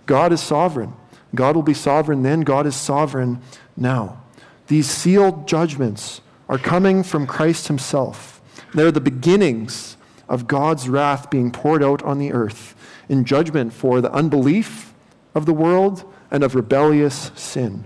God 0.05 0.31
is 0.31 0.41
sovereign. 0.41 0.93
God 1.35 1.55
will 1.55 1.63
be 1.63 1.73
sovereign 1.73 2.23
then. 2.23 2.41
God 2.41 2.65
is 2.65 2.75
sovereign 2.75 3.41
now. 3.75 4.21
These 4.67 4.89
sealed 4.89 5.47
judgments 5.47 6.21
are 6.47 6.57
coming 6.57 7.03
from 7.03 7.27
Christ 7.27 7.67
Himself. 7.67 8.41
They're 8.73 8.91
the 8.91 9.01
beginnings 9.01 9.97
of 10.29 10.47
God's 10.47 10.87
wrath 10.87 11.29
being 11.29 11.51
poured 11.51 11.83
out 11.83 12.01
on 12.03 12.19
the 12.19 12.31
earth 12.31 12.75
in 13.09 13.25
judgment 13.25 13.73
for 13.73 13.99
the 13.99 14.11
unbelief 14.13 14.93
of 15.35 15.45
the 15.45 15.53
world 15.53 16.05
and 16.31 16.43
of 16.43 16.55
rebellious 16.55 17.31
sin. 17.35 17.85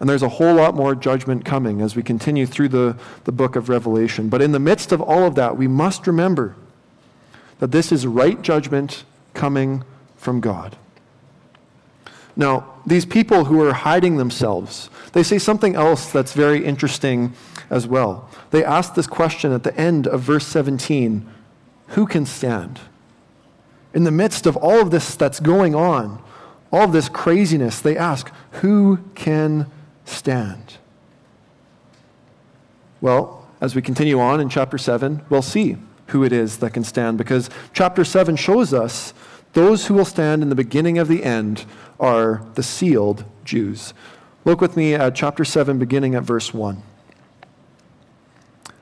And 0.00 0.08
there's 0.08 0.22
a 0.22 0.28
whole 0.28 0.54
lot 0.54 0.74
more 0.74 0.94
judgment 0.94 1.44
coming 1.44 1.80
as 1.80 1.96
we 1.96 2.02
continue 2.02 2.46
through 2.46 2.68
the, 2.68 2.96
the 3.24 3.32
book 3.32 3.56
of 3.56 3.68
Revelation. 3.68 4.28
But 4.28 4.42
in 4.42 4.52
the 4.52 4.60
midst 4.60 4.92
of 4.92 5.00
all 5.00 5.24
of 5.24 5.34
that, 5.36 5.56
we 5.56 5.66
must 5.66 6.06
remember 6.06 6.56
that 7.58 7.72
this 7.72 7.90
is 7.90 8.06
right 8.06 8.40
judgment 8.42 9.04
coming 9.34 9.84
from 10.16 10.40
God. 10.40 10.76
Now, 12.38 12.72
these 12.86 13.04
people 13.04 13.46
who 13.46 13.60
are 13.64 13.72
hiding 13.74 14.16
themselves, 14.16 14.88
they 15.12 15.24
say 15.24 15.38
something 15.38 15.74
else 15.74 16.10
that's 16.12 16.32
very 16.32 16.64
interesting 16.64 17.34
as 17.68 17.86
well. 17.86 18.30
They 18.50 18.64
ask 18.64 18.94
this 18.94 19.08
question 19.08 19.52
at 19.52 19.64
the 19.64 19.76
end 19.76 20.06
of 20.06 20.22
verse 20.22 20.46
17 20.46 21.28
Who 21.88 22.06
can 22.06 22.24
stand? 22.24 22.80
In 23.92 24.04
the 24.04 24.12
midst 24.12 24.46
of 24.46 24.56
all 24.56 24.80
of 24.80 24.92
this 24.92 25.16
that's 25.16 25.40
going 25.40 25.74
on, 25.74 26.22
all 26.70 26.84
of 26.84 26.92
this 26.92 27.08
craziness, 27.08 27.80
they 27.80 27.96
ask, 27.96 28.32
Who 28.52 29.00
can 29.16 29.66
stand? 30.04 30.78
Well, 33.00 33.48
as 33.60 33.74
we 33.74 33.82
continue 33.82 34.20
on 34.20 34.40
in 34.40 34.48
chapter 34.48 34.78
7, 34.78 35.22
we'll 35.28 35.42
see 35.42 35.76
who 36.08 36.22
it 36.22 36.32
is 36.32 36.58
that 36.58 36.72
can 36.72 36.84
stand 36.84 37.18
because 37.18 37.50
chapter 37.72 38.04
7 38.04 38.36
shows 38.36 38.72
us 38.72 39.12
those 39.54 39.86
who 39.86 39.94
will 39.94 40.04
stand 40.04 40.42
in 40.42 40.50
the 40.50 40.54
beginning 40.54 40.98
of 40.98 41.08
the 41.08 41.24
end 41.24 41.64
are 41.98 42.44
the 42.54 42.62
sealed 42.62 43.24
Jews. 43.44 43.94
Look 44.44 44.60
with 44.60 44.76
me 44.76 44.94
at 44.94 45.14
chapter 45.14 45.44
7, 45.44 45.78
beginning 45.78 46.14
at 46.14 46.22
verse 46.22 46.54
1. 46.54 46.82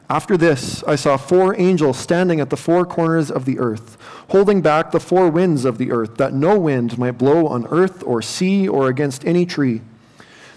After 0.09 0.37
this, 0.37 0.85
I 0.85 0.94
saw 0.94 1.16
four 1.16 1.59
angels 1.61 1.98
standing 1.98 2.38
at 2.38 2.50
the 2.50 2.57
four 2.57 2.85
corners 2.85 3.29
of 3.29 3.44
the 3.44 3.59
earth, 3.59 3.98
holding 4.29 4.62
back 4.62 4.92
the 4.92 5.00
four 5.00 5.29
winds 5.29 5.64
of 5.64 5.79
the 5.79 5.90
earth, 5.90 6.16
that 6.16 6.33
no 6.33 6.57
wind 6.59 6.96
might 6.96 7.18
blow 7.18 7.48
on 7.48 7.66
earth 7.70 8.05
or 8.05 8.22
sea 8.22 8.68
or 8.68 8.88
against 8.88 9.24
any 9.24 9.44
tree. 9.44 9.81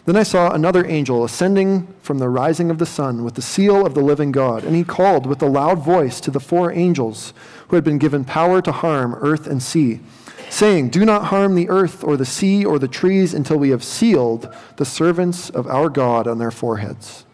Then 0.06 0.16
I 0.16 0.24
saw 0.24 0.52
another 0.52 0.86
angel 0.86 1.24
ascending 1.24 1.88
from 2.02 2.20
the 2.20 2.30
rising 2.30 2.70
of 2.70 2.78
the 2.78 2.86
sun 2.86 3.24
with 3.24 3.36
the 3.36 3.42
seal 3.42 3.86
of 3.86 3.96
the 3.96 4.02
living 4.02 4.32
God, 4.32 4.64
and 4.64 4.76
he 4.76 4.84
called 4.84 5.26
with 5.26 5.42
a 5.42 5.48
loud 5.48 5.84
voice 5.84 6.22
to 6.22 6.32
the 6.32 6.40
four 6.40 6.72
angels 6.72 7.34
who 7.68 7.76
had 7.76 7.84
been 7.84 7.98
given 7.98 8.26
power 8.26 8.62
to 8.62 8.72
harm 8.72 9.16
earth 9.16 9.48
and 9.48 9.64
sea, 9.64 10.00
saying, 10.50 10.90
Do 10.90 11.06
not 11.06 11.26
harm 11.26 11.56
the 11.56 11.70
earth 11.70 12.04
or 12.04 12.18
the 12.18 12.26
sea 12.26 12.66
or 12.66 12.80
the 12.80 12.88
trees 12.88 13.34
until 13.34 13.58
we 13.58 13.70
have 13.70 13.84
sealed 13.84 14.54
the 14.78 14.86
servants 14.86 15.50
of 15.50 15.68
our 15.68 15.90
God 15.90 16.28
on 16.28 16.40
their 16.40 16.52
foreheads. 16.52 17.26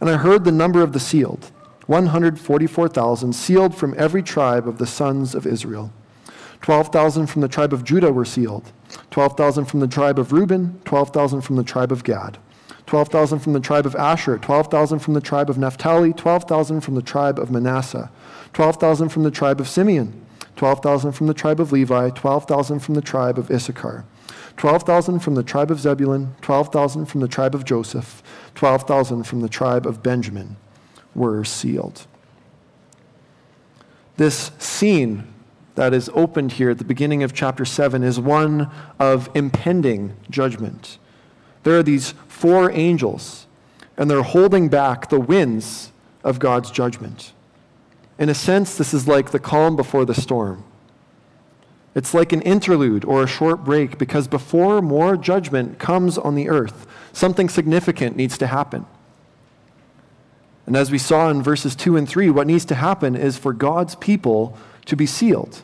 And 0.00 0.08
I 0.08 0.16
heard 0.16 0.44
the 0.44 0.52
number 0.52 0.82
of 0.82 0.92
the 0.92 1.00
sealed 1.00 1.50
144,000 1.86 3.32
sealed 3.34 3.74
from 3.74 3.94
every 3.98 4.22
tribe 4.22 4.66
of 4.66 4.78
the 4.78 4.86
sons 4.86 5.34
of 5.34 5.46
Israel. 5.46 5.92
12,000 6.62 7.26
from 7.26 7.42
the 7.42 7.48
tribe 7.48 7.74
of 7.74 7.84
Judah 7.84 8.10
were 8.10 8.24
sealed, 8.24 8.72
12,000 9.10 9.66
from 9.66 9.80
the 9.80 9.86
tribe 9.86 10.18
of 10.18 10.32
Reuben, 10.32 10.80
12,000 10.86 11.42
from 11.42 11.56
the 11.56 11.62
tribe 11.62 11.92
of 11.92 12.04
Gad, 12.04 12.38
12,000 12.86 13.40
from 13.40 13.52
the 13.52 13.60
tribe 13.60 13.84
of 13.84 13.94
Asher, 13.96 14.38
12,000 14.38 14.98
from 15.00 15.12
the 15.12 15.20
tribe 15.20 15.50
of 15.50 15.58
Naphtali, 15.58 16.14
12,000 16.14 16.80
from 16.80 16.94
the 16.94 17.02
tribe 17.02 17.38
of 17.38 17.50
Manasseh, 17.50 18.10
12,000 18.54 19.10
from 19.10 19.24
the 19.24 19.30
tribe 19.30 19.60
of 19.60 19.68
Simeon, 19.68 20.23
12,000 20.56 21.12
from 21.12 21.26
the 21.26 21.34
tribe 21.34 21.60
of 21.60 21.72
Levi, 21.72 22.10
12,000 22.10 22.78
from 22.80 22.94
the 22.94 23.02
tribe 23.02 23.38
of 23.38 23.50
Issachar. 23.50 24.04
12,000 24.56 25.18
from 25.18 25.34
the 25.34 25.42
tribe 25.42 25.70
of 25.70 25.80
Zebulun, 25.80 26.34
12,000 26.40 27.06
from 27.06 27.20
the 27.20 27.28
tribe 27.28 27.54
of 27.54 27.64
Joseph, 27.64 28.22
12,000 28.54 29.24
from 29.24 29.40
the 29.40 29.48
tribe 29.48 29.86
of 29.86 30.02
Benjamin 30.02 30.56
were 31.14 31.44
sealed. 31.44 32.06
This 34.16 34.52
scene 34.58 35.26
that 35.74 35.92
is 35.92 36.08
opened 36.14 36.52
here 36.52 36.70
at 36.70 36.78
the 36.78 36.84
beginning 36.84 37.24
of 37.24 37.34
chapter 37.34 37.64
7 37.64 38.02
is 38.04 38.20
one 38.20 38.70
of 39.00 39.28
impending 39.34 40.14
judgment. 40.30 40.98
There 41.64 41.76
are 41.76 41.82
these 41.82 42.14
four 42.28 42.70
angels, 42.70 43.46
and 43.96 44.08
they're 44.08 44.22
holding 44.22 44.68
back 44.68 45.08
the 45.08 45.18
winds 45.18 45.90
of 46.22 46.38
God's 46.38 46.70
judgment. 46.70 47.32
In 48.18 48.28
a 48.28 48.34
sense, 48.34 48.76
this 48.76 48.94
is 48.94 49.08
like 49.08 49.30
the 49.30 49.38
calm 49.38 49.76
before 49.76 50.04
the 50.04 50.14
storm. 50.14 50.64
It's 51.94 52.14
like 52.14 52.32
an 52.32 52.42
interlude 52.42 53.04
or 53.04 53.22
a 53.22 53.26
short 53.28 53.64
break 53.64 53.98
because 53.98 54.26
before 54.26 54.82
more 54.82 55.16
judgment 55.16 55.78
comes 55.78 56.18
on 56.18 56.34
the 56.34 56.48
earth, 56.48 56.86
something 57.12 57.48
significant 57.48 58.16
needs 58.16 58.36
to 58.38 58.48
happen. 58.48 58.86
And 60.66 60.76
as 60.76 60.90
we 60.90 60.98
saw 60.98 61.30
in 61.30 61.42
verses 61.42 61.76
2 61.76 61.96
and 61.96 62.08
3, 62.08 62.30
what 62.30 62.46
needs 62.46 62.64
to 62.66 62.74
happen 62.74 63.14
is 63.14 63.36
for 63.36 63.52
God's 63.52 63.94
people 63.96 64.56
to 64.86 64.96
be 64.96 65.06
sealed. 65.06 65.62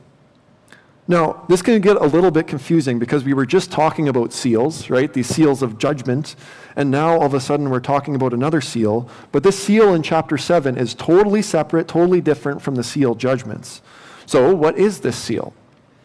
Now, 1.10 1.44
this 1.48 1.60
can 1.60 1.80
get 1.80 1.96
a 1.96 2.06
little 2.06 2.30
bit 2.30 2.46
confusing 2.46 3.00
because 3.00 3.24
we 3.24 3.34
were 3.34 3.44
just 3.44 3.72
talking 3.72 4.06
about 4.06 4.32
seals, 4.32 4.88
right? 4.88 5.12
These 5.12 5.26
seals 5.26 5.60
of 5.60 5.76
judgment. 5.76 6.36
And 6.76 6.88
now 6.88 7.14
all 7.14 7.24
of 7.24 7.34
a 7.34 7.40
sudden 7.40 7.68
we're 7.68 7.80
talking 7.80 8.14
about 8.14 8.32
another 8.32 8.60
seal. 8.60 9.10
But 9.32 9.42
this 9.42 9.58
seal 9.58 9.92
in 9.92 10.04
chapter 10.04 10.38
7 10.38 10.78
is 10.78 10.94
totally 10.94 11.42
separate, 11.42 11.88
totally 11.88 12.20
different 12.20 12.62
from 12.62 12.76
the 12.76 12.84
seal 12.84 13.16
judgments. 13.16 13.82
So, 14.24 14.54
what 14.54 14.78
is 14.78 15.00
this 15.00 15.16
seal? 15.16 15.52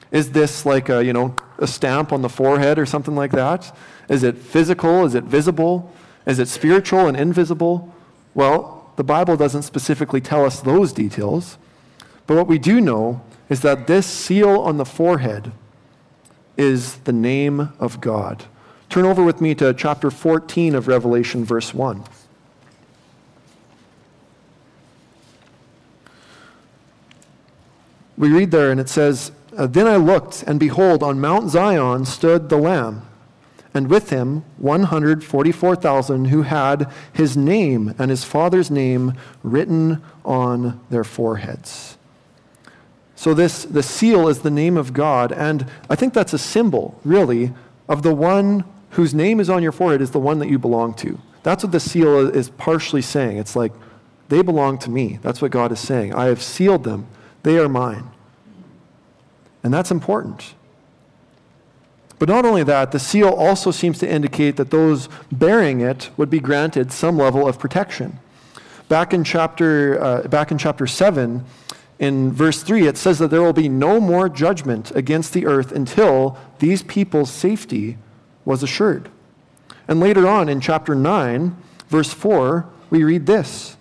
Is 0.09 0.31
this 0.31 0.65
like 0.65 0.89
a, 0.89 1.05
you 1.05 1.13
know, 1.13 1.35
a 1.59 1.67
stamp 1.67 2.11
on 2.11 2.23
the 2.23 2.29
forehead 2.29 2.79
or 2.79 2.87
something 2.87 3.13
like 3.13 3.31
that? 3.33 3.77
Is 4.09 4.23
it 4.23 4.39
physical? 4.39 5.05
Is 5.05 5.13
it 5.13 5.25
visible? 5.25 5.93
Is 6.25 6.39
it 6.39 6.47
spiritual 6.47 7.05
and 7.05 7.15
invisible? 7.15 7.93
Well, 8.33 8.91
the 8.95 9.03
Bible 9.03 9.37
doesn't 9.37 9.61
specifically 9.61 10.19
tell 10.19 10.43
us 10.43 10.61
those 10.61 10.91
details. 10.91 11.59
But 12.25 12.37
what 12.37 12.47
we 12.47 12.57
do 12.57 12.81
know 12.81 13.21
is 13.49 13.61
that 13.61 13.87
this 13.87 14.05
seal 14.05 14.59
on 14.61 14.77
the 14.77 14.85
forehead 14.85 15.51
is 16.57 16.97
the 16.99 17.13
name 17.13 17.73
of 17.79 18.01
God. 18.01 18.45
Turn 18.89 19.05
over 19.05 19.23
with 19.23 19.41
me 19.41 19.55
to 19.55 19.73
chapter 19.73 20.09
14 20.09 20.75
of 20.75 20.87
Revelation, 20.87 21.43
verse 21.43 21.73
1. 21.73 22.03
We 28.17 28.29
read 28.29 28.51
there, 28.51 28.71
and 28.71 28.79
it 28.79 28.87
says, 28.87 29.31
uh, 29.57 29.67
then 29.67 29.87
I 29.87 29.97
looked, 29.97 30.43
and 30.43 30.59
behold, 30.59 31.03
on 31.03 31.19
Mount 31.19 31.49
Zion 31.49 32.05
stood 32.05 32.49
the 32.49 32.57
Lamb, 32.57 33.01
and 33.73 33.89
with 33.89 34.09
him 34.09 34.43
144,000 34.57 36.25
who 36.25 36.43
had 36.43 36.89
his 37.11 37.35
name 37.35 37.93
and 37.99 38.09
his 38.09 38.23
father's 38.23 38.71
name 38.71 39.13
written 39.43 40.01
on 40.23 40.79
their 40.89 41.03
foreheads. 41.03 41.94
So, 43.25 43.33
this, 43.33 43.63
the 43.63 43.81
seal 43.81 44.27
is 44.27 44.41
the 44.41 44.51
name 44.51 44.77
of 44.77 44.93
God, 44.93 45.31
and 45.31 45.65
I 45.89 45.95
think 45.95 46.13
that's 46.13 46.33
a 46.33 46.37
symbol, 46.37 46.99
really, 47.03 47.51
of 47.89 48.03
the 48.03 48.13
one 48.13 48.65
whose 48.91 49.15
name 49.15 49.39
is 49.39 49.49
on 49.49 49.63
your 49.63 49.71
forehead 49.71 49.99
is 49.99 50.11
the 50.11 50.19
one 50.19 50.37
that 50.37 50.47
you 50.47 50.59
belong 50.59 50.93
to. 50.97 51.17
That's 51.41 51.63
what 51.63 51.71
the 51.71 51.79
seal 51.79 52.19
is 52.19 52.51
partially 52.51 53.01
saying. 53.01 53.37
It's 53.37 53.55
like, 53.55 53.73
they 54.29 54.43
belong 54.43 54.77
to 54.77 54.91
me. 54.91 55.17
That's 55.23 55.41
what 55.41 55.49
God 55.49 55.71
is 55.71 55.79
saying. 55.79 56.13
I 56.13 56.25
have 56.25 56.39
sealed 56.39 56.83
them, 56.83 57.07
they 57.41 57.57
are 57.57 57.67
mine. 57.67 58.11
And 59.63 59.73
that's 59.73 59.89
important. 59.89 60.53
But 62.19 62.29
not 62.29 62.45
only 62.45 62.61
that, 62.61 62.91
the 62.91 62.99
seal 62.99 63.29
also 63.29 63.71
seems 63.71 63.97
to 64.01 64.07
indicate 64.07 64.55
that 64.57 64.69
those 64.69 65.09
bearing 65.31 65.81
it 65.81 66.11
would 66.15 66.29
be 66.29 66.39
granted 66.39 66.91
some 66.91 67.17
level 67.17 67.47
of 67.47 67.57
protection. 67.57 68.19
Back 68.87 69.15
in 69.15 69.23
chapter, 69.23 69.99
uh, 69.99 70.27
back 70.27 70.51
in 70.51 70.59
chapter 70.59 70.85
7, 70.85 71.43
in 71.97 72.31
verse 72.31 72.61
3, 72.61 72.87
it 72.87 72.97
says 72.97 73.19
that 73.19 73.29
there 73.29 73.41
will 73.41 73.53
be 73.53 73.69
no 73.69 73.99
more 73.99 74.27
judgment 74.27 74.91
against 74.95 75.33
the 75.33 75.45
earth 75.45 75.71
until 75.71 76.37
these 76.59 76.83
people's 76.83 77.31
safety 77.31 77.97
was 78.43 78.63
assured. 78.63 79.09
And 79.87 79.99
later 79.99 80.27
on 80.27 80.49
in 80.49 80.59
chapter 80.59 80.93
9, 80.93 81.55
verse 81.87 82.13
4, 82.13 82.67
we 82.89 83.03
read 83.03 83.25
this 83.25 83.77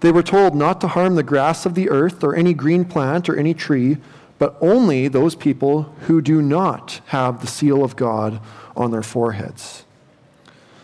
They 0.00 0.12
were 0.12 0.22
told 0.22 0.54
not 0.54 0.80
to 0.82 0.88
harm 0.88 1.16
the 1.16 1.22
grass 1.22 1.66
of 1.66 1.74
the 1.74 1.90
earth 1.90 2.22
or 2.22 2.34
any 2.34 2.54
green 2.54 2.84
plant 2.84 3.28
or 3.28 3.36
any 3.36 3.54
tree 3.54 3.98
but 4.38 4.56
only 4.60 5.08
those 5.08 5.34
people 5.34 5.94
who 6.02 6.20
do 6.20 6.42
not 6.42 7.00
have 7.06 7.40
the 7.40 7.46
seal 7.46 7.82
of 7.82 7.96
God 7.96 8.40
on 8.76 8.90
their 8.90 9.02
foreheads. 9.02 9.84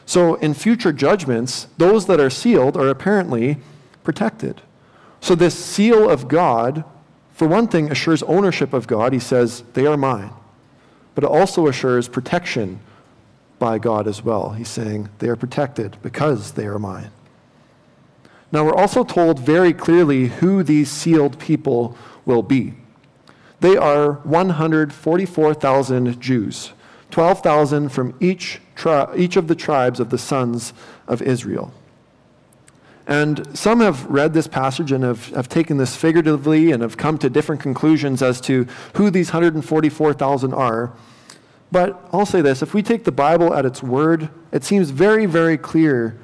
So, 0.07 0.35
in 0.37 0.55
future 0.55 0.93
judgments, 0.93 1.69
those 1.79 2.07
that 2.07 2.21
are 2.21 2.31
sealed 2.31 2.77
are 2.77 2.89
apparently 2.89 3.59
protected. 4.05 4.61
So, 5.23 5.35
this 5.37 5.55
seal 5.55 6.11
of 6.11 6.27
God, 6.27 6.85
for 7.31 7.47
one 7.47 7.69
thing, 7.69 7.93
assures 7.93 8.25
ownership 8.25 8.73
of 8.73 8.89
God. 8.89 9.13
He 9.13 9.21
says, 9.21 9.63
They 9.75 9.87
are 9.87 9.97
mine. 9.97 10.33
But 11.15 11.23
it 11.23 11.31
also 11.31 11.69
assures 11.69 12.09
protection 12.09 12.81
by 13.61 13.79
God 13.79 14.09
as 14.09 14.25
well. 14.25 14.51
He's 14.51 14.69
saying, 14.69 15.11
They 15.21 15.29
are 15.29 15.37
protected 15.37 15.97
because 16.03 16.53
they 16.53 16.67
are 16.67 16.81
mine. 16.81 17.13
Now, 18.51 18.65
we're 18.65 18.75
also 18.75 19.05
told 19.05 19.39
very 19.39 19.73
clearly 19.73 20.27
who 20.27 20.65
these 20.65 20.91
sealed 20.91 21.39
people 21.39 21.97
will 22.27 22.43
be. 22.43 22.75
They 23.61 23.77
are 23.77 24.15
144,000 24.25 26.21
Jews, 26.21 26.73
12,000 27.13 27.91
from 27.91 28.17
each, 28.19 28.61
tri- 28.75 29.15
each 29.17 29.37
of 29.37 29.47
the 29.47 29.55
tribes 29.55 30.01
of 30.01 30.11
the 30.11 30.19
sons 30.19 30.73
of 31.07 31.23
Israel. 31.23 31.73
And 33.07 33.57
some 33.57 33.81
have 33.81 34.07
read 34.07 34.33
this 34.33 34.47
passage 34.47 34.93
and 34.93 35.03
have, 35.03 35.29
have 35.31 35.49
taken 35.49 35.77
this 35.77 35.97
figuratively 35.97 36.71
and 36.71 36.83
have 36.83 36.97
come 36.97 37.19
to 37.19 37.29
different 37.29 37.61
conclusions 37.61 38.23
as 38.23 38.41
to 38.43 38.67
who 38.95 39.11
these 39.11 39.29
144,000 39.29 40.55
are. 40.55 40.93
But 41.73 42.09
I'll 42.13 42.27
say 42.27 42.43
this 42.43 42.63
if 42.63 42.75
we 42.75 42.83
take 42.83 43.05
the 43.05 43.13
Bible 43.13 43.55
at 43.55 43.65
its 43.65 43.83
word, 43.83 44.29
it 44.53 44.63
seems 44.63 44.91
very, 44.91 45.27
very 45.27 45.57
clear 45.57 46.19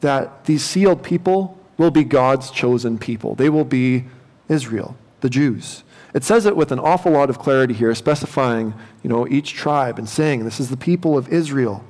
that 0.00 0.44
these 0.44 0.64
sealed 0.64 1.02
people 1.02 1.58
will 1.78 1.90
be 1.90 2.04
God's 2.04 2.50
chosen 2.50 2.98
people. 2.98 3.34
They 3.34 3.48
will 3.48 3.64
be 3.64 4.04
Israel, 4.48 4.96
the 5.20 5.30
Jews. 5.30 5.84
It 6.14 6.24
says 6.24 6.46
it 6.46 6.56
with 6.56 6.72
an 6.72 6.78
awful 6.78 7.12
lot 7.12 7.30
of 7.30 7.38
clarity 7.38 7.74
here, 7.74 7.94
specifying, 7.94 8.74
you 9.02 9.10
know, 9.10 9.26
each 9.28 9.54
tribe 9.54 9.98
and 9.98 10.08
saying, 10.08 10.44
this 10.44 10.58
is 10.58 10.70
the 10.70 10.76
people 10.76 11.16
of 11.16 11.28
Israel. 11.28 11.84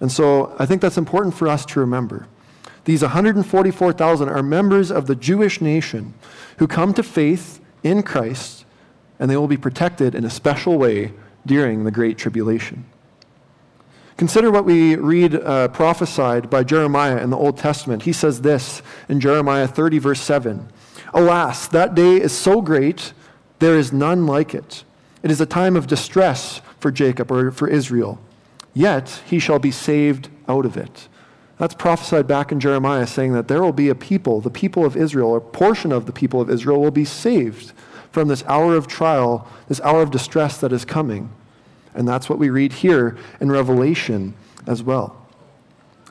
And 0.00 0.10
so 0.10 0.54
I 0.58 0.66
think 0.66 0.82
that's 0.82 0.98
important 0.98 1.34
for 1.34 1.46
us 1.48 1.64
to 1.66 1.80
remember. 1.80 2.26
These 2.86 3.02
144,000 3.02 4.28
are 4.28 4.42
members 4.44 4.92
of 4.92 5.08
the 5.08 5.16
Jewish 5.16 5.60
nation 5.60 6.14
who 6.58 6.68
come 6.68 6.94
to 6.94 7.02
faith 7.02 7.60
in 7.82 8.04
Christ, 8.04 8.64
and 9.18 9.28
they 9.28 9.36
will 9.36 9.48
be 9.48 9.56
protected 9.56 10.14
in 10.14 10.24
a 10.24 10.30
special 10.30 10.78
way 10.78 11.12
during 11.44 11.82
the 11.82 11.90
Great 11.90 12.16
Tribulation. 12.16 12.84
Consider 14.16 14.52
what 14.52 14.64
we 14.64 14.94
read 14.94 15.34
uh, 15.34 15.66
prophesied 15.68 16.48
by 16.48 16.62
Jeremiah 16.62 17.18
in 17.18 17.30
the 17.30 17.36
Old 17.36 17.58
Testament. 17.58 18.04
He 18.04 18.12
says 18.12 18.42
this 18.42 18.82
in 19.08 19.18
Jeremiah 19.18 19.66
30, 19.66 19.98
verse 19.98 20.20
7 20.20 20.68
Alas, 21.12 21.66
that 21.68 21.96
day 21.96 22.20
is 22.20 22.32
so 22.32 22.60
great 22.60 23.12
there 23.58 23.76
is 23.76 23.92
none 23.92 24.26
like 24.26 24.54
it. 24.54 24.84
It 25.24 25.32
is 25.32 25.40
a 25.40 25.46
time 25.46 25.74
of 25.74 25.88
distress 25.88 26.60
for 26.78 26.92
Jacob 26.92 27.32
or 27.32 27.50
for 27.50 27.66
Israel, 27.66 28.20
yet 28.74 29.22
he 29.26 29.40
shall 29.40 29.58
be 29.58 29.72
saved 29.72 30.28
out 30.48 30.64
of 30.64 30.76
it. 30.76 31.08
That's 31.58 31.74
prophesied 31.74 32.26
back 32.26 32.52
in 32.52 32.60
Jeremiah, 32.60 33.06
saying 33.06 33.32
that 33.32 33.48
there 33.48 33.62
will 33.62 33.72
be 33.72 33.88
a 33.88 33.94
people, 33.94 34.40
the 34.40 34.50
people 34.50 34.84
of 34.84 34.96
Israel, 34.96 35.36
a 35.36 35.40
portion 35.40 35.90
of 35.90 36.06
the 36.06 36.12
people 36.12 36.40
of 36.40 36.50
Israel 36.50 36.80
will 36.80 36.90
be 36.90 37.04
saved 37.04 37.72
from 38.12 38.28
this 38.28 38.44
hour 38.44 38.76
of 38.76 38.86
trial, 38.86 39.48
this 39.68 39.80
hour 39.80 40.02
of 40.02 40.10
distress 40.10 40.58
that 40.58 40.72
is 40.72 40.84
coming. 40.84 41.30
And 41.94 42.06
that's 42.06 42.28
what 42.28 42.38
we 42.38 42.50
read 42.50 42.74
here 42.74 43.16
in 43.40 43.50
Revelation 43.50 44.34
as 44.66 44.82
well. 44.82 45.26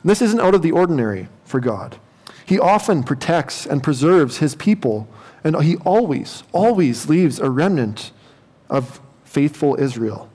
This 0.04 0.20
isn't 0.20 0.40
out 0.40 0.54
of 0.54 0.62
the 0.62 0.72
ordinary 0.72 1.28
for 1.44 1.60
God. 1.60 1.96
He 2.44 2.58
often 2.58 3.02
protects 3.02 3.66
and 3.66 3.82
preserves 3.82 4.38
his 4.38 4.54
people, 4.54 5.08
and 5.44 5.60
he 5.62 5.76
always, 5.78 6.42
always 6.52 7.08
leaves 7.08 7.38
a 7.38 7.50
remnant 7.50 8.10
of 8.68 9.00
faithful 9.24 9.76
Israel. 9.80 10.28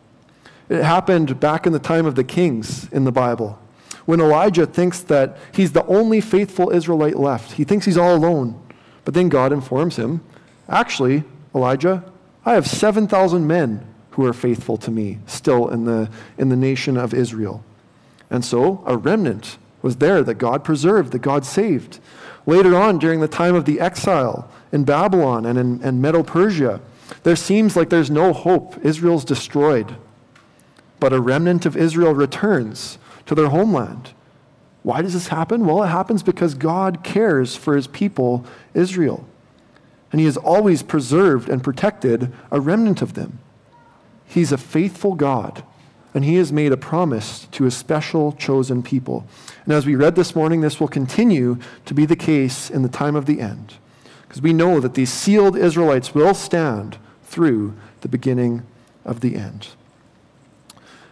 It 0.70 0.84
happened 0.84 1.40
back 1.40 1.66
in 1.66 1.74
the 1.74 1.80
time 1.80 2.06
of 2.06 2.16
the 2.16 2.24
kings 2.24 2.90
in 2.92 3.04
the 3.04 3.12
Bible 3.12 3.61
when 4.06 4.20
Elijah 4.20 4.66
thinks 4.66 5.00
that 5.02 5.38
he's 5.54 5.72
the 5.72 5.86
only 5.86 6.22
faithful 6.22 6.70
Israelite 6.72 7.18
left. 7.18 7.54
He 7.54 7.64
thinks 7.64 7.86
he's 7.86 7.98
all 7.98 8.16
alone. 8.16 8.62
But 9.06 9.14
then 9.14 9.30
God 9.30 9.52
informs 9.52 9.98
him 9.98 10.22
actually, 10.70 11.24
Elijah, 11.54 12.04
I 12.46 12.54
have 12.54 12.66
7,000 12.66 13.46
men 13.46 13.86
who 14.12 14.26
are 14.26 14.34
faithful 14.34 14.78
to 14.78 14.92
me 14.92 15.20
still 15.26 15.70
in 15.70 15.86
the, 15.86 16.10
in 16.38 16.50
the 16.50 16.56
nation 16.56 16.98
of 16.98 17.14
Israel. 17.14 17.64
And 18.30 18.44
so 18.44 18.84
a 18.86 18.98
remnant 18.98 19.58
was 19.82 19.98
there 19.98 20.24
that 20.24 20.36
God 20.36 20.64
preserved, 20.64 21.12
that 21.12 21.20
God 21.20 21.46
saved. 21.46 22.00
Later 22.46 22.76
on, 22.76 22.98
during 22.98 23.20
the 23.20 23.28
time 23.28 23.56
of 23.56 23.66
the 23.66 23.80
exile 23.80 24.50
in 24.72 24.84
Babylon 24.84 25.46
and 25.46 25.60
in 25.60 25.82
and 25.84 26.02
Medo 26.02 26.24
Persia, 26.24 26.82
there 27.24 27.36
seems 27.36 27.76
like 27.76 27.90
there's 27.90 28.10
no 28.10 28.34
hope. 28.34 28.84
Israel's 28.84 29.26
destroyed. 29.26 29.96
But 31.00 31.14
a 31.14 31.22
remnant 31.22 31.66
of 31.66 31.76
Israel 31.76 32.14
returns 32.14 32.98
to 33.32 33.36
their 33.36 33.48
homeland. 33.48 34.12
Why 34.84 35.02
does 35.02 35.14
this 35.14 35.30
happen? 35.30 35.66
Well, 35.66 35.84
it 35.84 35.88
happens 35.88 36.22
because 36.22 36.54
God 36.54 37.02
cares 37.02 37.56
for 37.56 37.78
his 37.78 37.88
people, 37.88 38.44
Israel. 38.74 39.26
And 40.12 40.20
he 40.20 40.26
has 40.26 40.36
always 40.36 40.84
preserved 40.84 41.48
and 41.48 41.64
protected 41.64 42.34
a 42.52 42.60
remnant 42.60 43.02
of 43.02 43.14
them. 43.14 43.40
He's 44.26 44.52
a 44.52 44.58
faithful 44.58 45.16
God, 45.16 45.64
and 46.14 46.26
he 46.26 46.36
has 46.36 46.52
made 46.52 46.74
a 46.74 46.78
promise 46.78 47.48
to 47.54 47.66
a 47.66 47.72
special 47.72 48.34
chosen 48.34 48.84
people. 48.84 49.26
And 49.64 49.74
as 49.74 49.86
we 49.86 49.96
read 49.96 50.16
this 50.18 50.36
morning, 50.36 50.60
this 50.60 50.82
will 50.82 50.90
continue 50.90 51.58
to 51.86 51.94
be 51.94 52.06
the 52.06 52.18
case 52.18 52.70
in 52.70 52.82
the 52.82 52.90
time 52.90 53.16
of 53.16 53.28
the 53.28 53.40
end, 53.40 53.76
because 54.24 54.42
we 54.42 54.52
know 54.52 54.82
that 54.82 54.96
these 54.96 55.10
sealed 55.10 55.56
Israelites 55.56 56.14
will 56.14 56.34
stand 56.34 56.98
through 57.24 57.78
the 58.02 58.10
beginning 58.10 58.64
of 59.06 59.22
the 59.22 59.38
end. 59.38 59.70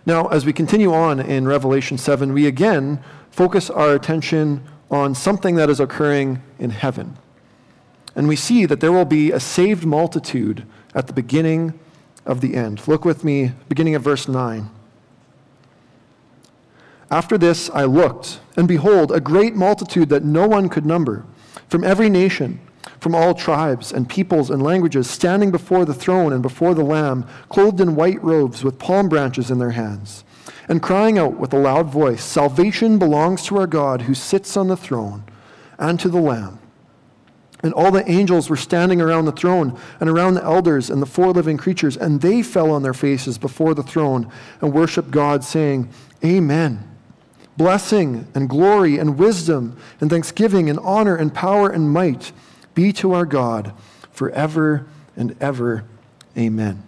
Now, 0.09 0.25
as 0.29 0.43
we 0.43 0.53
continue 0.53 0.91
on 0.91 1.19
in 1.19 1.47
Revelation 1.47 1.99
7, 1.99 2.33
we 2.33 2.47
again 2.47 2.99
focus 3.29 3.69
our 3.69 3.93
attention 3.93 4.63
on 4.89 5.13
something 5.13 5.53
that 5.53 5.69
is 5.69 5.79
occurring 5.79 6.41
in 6.57 6.71
heaven. 6.71 7.15
And 8.15 8.27
we 8.27 8.35
see 8.35 8.65
that 8.65 8.79
there 8.79 8.91
will 8.91 9.05
be 9.05 9.31
a 9.31 9.39
saved 9.39 9.85
multitude 9.85 10.65
at 10.95 11.05
the 11.05 11.13
beginning 11.13 11.79
of 12.25 12.41
the 12.41 12.55
end. 12.55 12.87
Look 12.87 13.05
with 13.05 13.23
me, 13.23 13.51
beginning 13.67 13.93
of 13.93 14.01
verse 14.01 14.27
9. 14.27 14.71
After 17.11 17.37
this 17.37 17.69
I 17.69 17.83
looked, 17.83 18.39
and 18.57 18.67
behold, 18.67 19.11
a 19.11 19.19
great 19.19 19.55
multitude 19.55 20.09
that 20.09 20.23
no 20.23 20.47
one 20.47 20.69
could 20.69 20.87
number, 20.87 21.23
from 21.67 21.83
every 21.83 22.09
nation 22.09 22.59
from 22.99 23.15
all 23.15 23.33
tribes 23.33 23.91
and 23.91 24.09
peoples 24.09 24.49
and 24.49 24.61
languages, 24.61 25.09
standing 25.09 25.51
before 25.51 25.85
the 25.85 25.93
throne 25.93 26.33
and 26.33 26.41
before 26.41 26.73
the 26.73 26.83
Lamb, 26.83 27.25
clothed 27.49 27.81
in 27.81 27.95
white 27.95 28.21
robes 28.23 28.63
with 28.63 28.79
palm 28.79 29.09
branches 29.09 29.51
in 29.51 29.59
their 29.59 29.71
hands, 29.71 30.23
and 30.67 30.81
crying 30.81 31.17
out 31.17 31.37
with 31.37 31.53
a 31.53 31.57
loud 31.57 31.87
voice 31.87 32.23
Salvation 32.23 32.99
belongs 32.99 33.45
to 33.45 33.57
our 33.57 33.67
God 33.67 34.03
who 34.03 34.13
sits 34.13 34.57
on 34.57 34.67
the 34.67 34.77
throne 34.77 35.23
and 35.77 35.99
to 35.99 36.09
the 36.09 36.21
Lamb. 36.21 36.59
And 37.61 37.73
all 37.73 37.91
the 37.91 38.09
angels 38.09 38.49
were 38.49 38.55
standing 38.55 39.01
around 39.01 39.25
the 39.25 39.33
throne 39.33 39.77
and 39.99 40.09
around 40.09 40.35
the 40.35 40.43
elders 40.43 40.89
and 40.89 41.01
the 41.01 41.05
four 41.05 41.31
living 41.31 41.57
creatures, 41.57 41.97
and 41.97 42.21
they 42.21 42.41
fell 42.41 42.71
on 42.71 42.83
their 42.83 42.93
faces 42.93 43.37
before 43.37 43.73
the 43.73 43.83
throne 43.83 44.31
and 44.61 44.73
worshiped 44.73 45.11
God, 45.11 45.43
saying, 45.43 45.89
Amen. 46.23 46.85
Blessing 47.57 48.27
and 48.33 48.47
glory 48.47 48.97
and 48.97 49.17
wisdom 49.17 49.77
and 49.99 50.09
thanksgiving 50.09 50.69
and 50.69 50.79
honor 50.79 51.17
and 51.17 51.33
power 51.33 51.69
and 51.69 51.91
might 51.91 52.31
be 52.79 52.93
to 52.93 53.11
our 53.11 53.25
God 53.25 53.73
forever 54.09 54.87
and 55.17 55.35
ever. 55.41 55.83
Amen. 56.37 56.81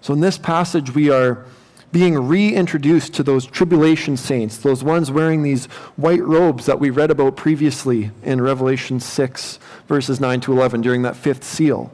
So, 0.00 0.14
in 0.14 0.20
this 0.20 0.38
passage, 0.38 0.94
we 0.94 1.10
are 1.10 1.44
being 1.90 2.14
reintroduced 2.14 3.12
to 3.14 3.24
those 3.24 3.44
tribulation 3.44 4.16
saints, 4.16 4.58
those 4.58 4.84
ones 4.84 5.10
wearing 5.10 5.42
these 5.42 5.66
white 5.96 6.22
robes 6.22 6.66
that 6.66 6.78
we 6.78 6.90
read 6.90 7.10
about 7.10 7.36
previously 7.36 8.12
in 8.22 8.40
Revelation 8.40 9.00
6, 9.00 9.58
verses 9.88 10.20
9 10.20 10.40
to 10.42 10.52
11, 10.52 10.80
during 10.80 11.02
that 11.02 11.16
fifth 11.16 11.42
seal. 11.42 11.90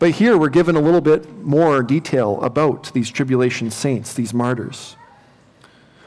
But 0.00 0.12
here 0.12 0.36
we're 0.36 0.48
given 0.48 0.74
a 0.74 0.80
little 0.80 1.00
bit 1.00 1.30
more 1.44 1.80
detail 1.80 2.42
about 2.42 2.92
these 2.92 3.08
tribulation 3.08 3.70
saints, 3.70 4.14
these 4.14 4.34
martyrs. 4.34 4.96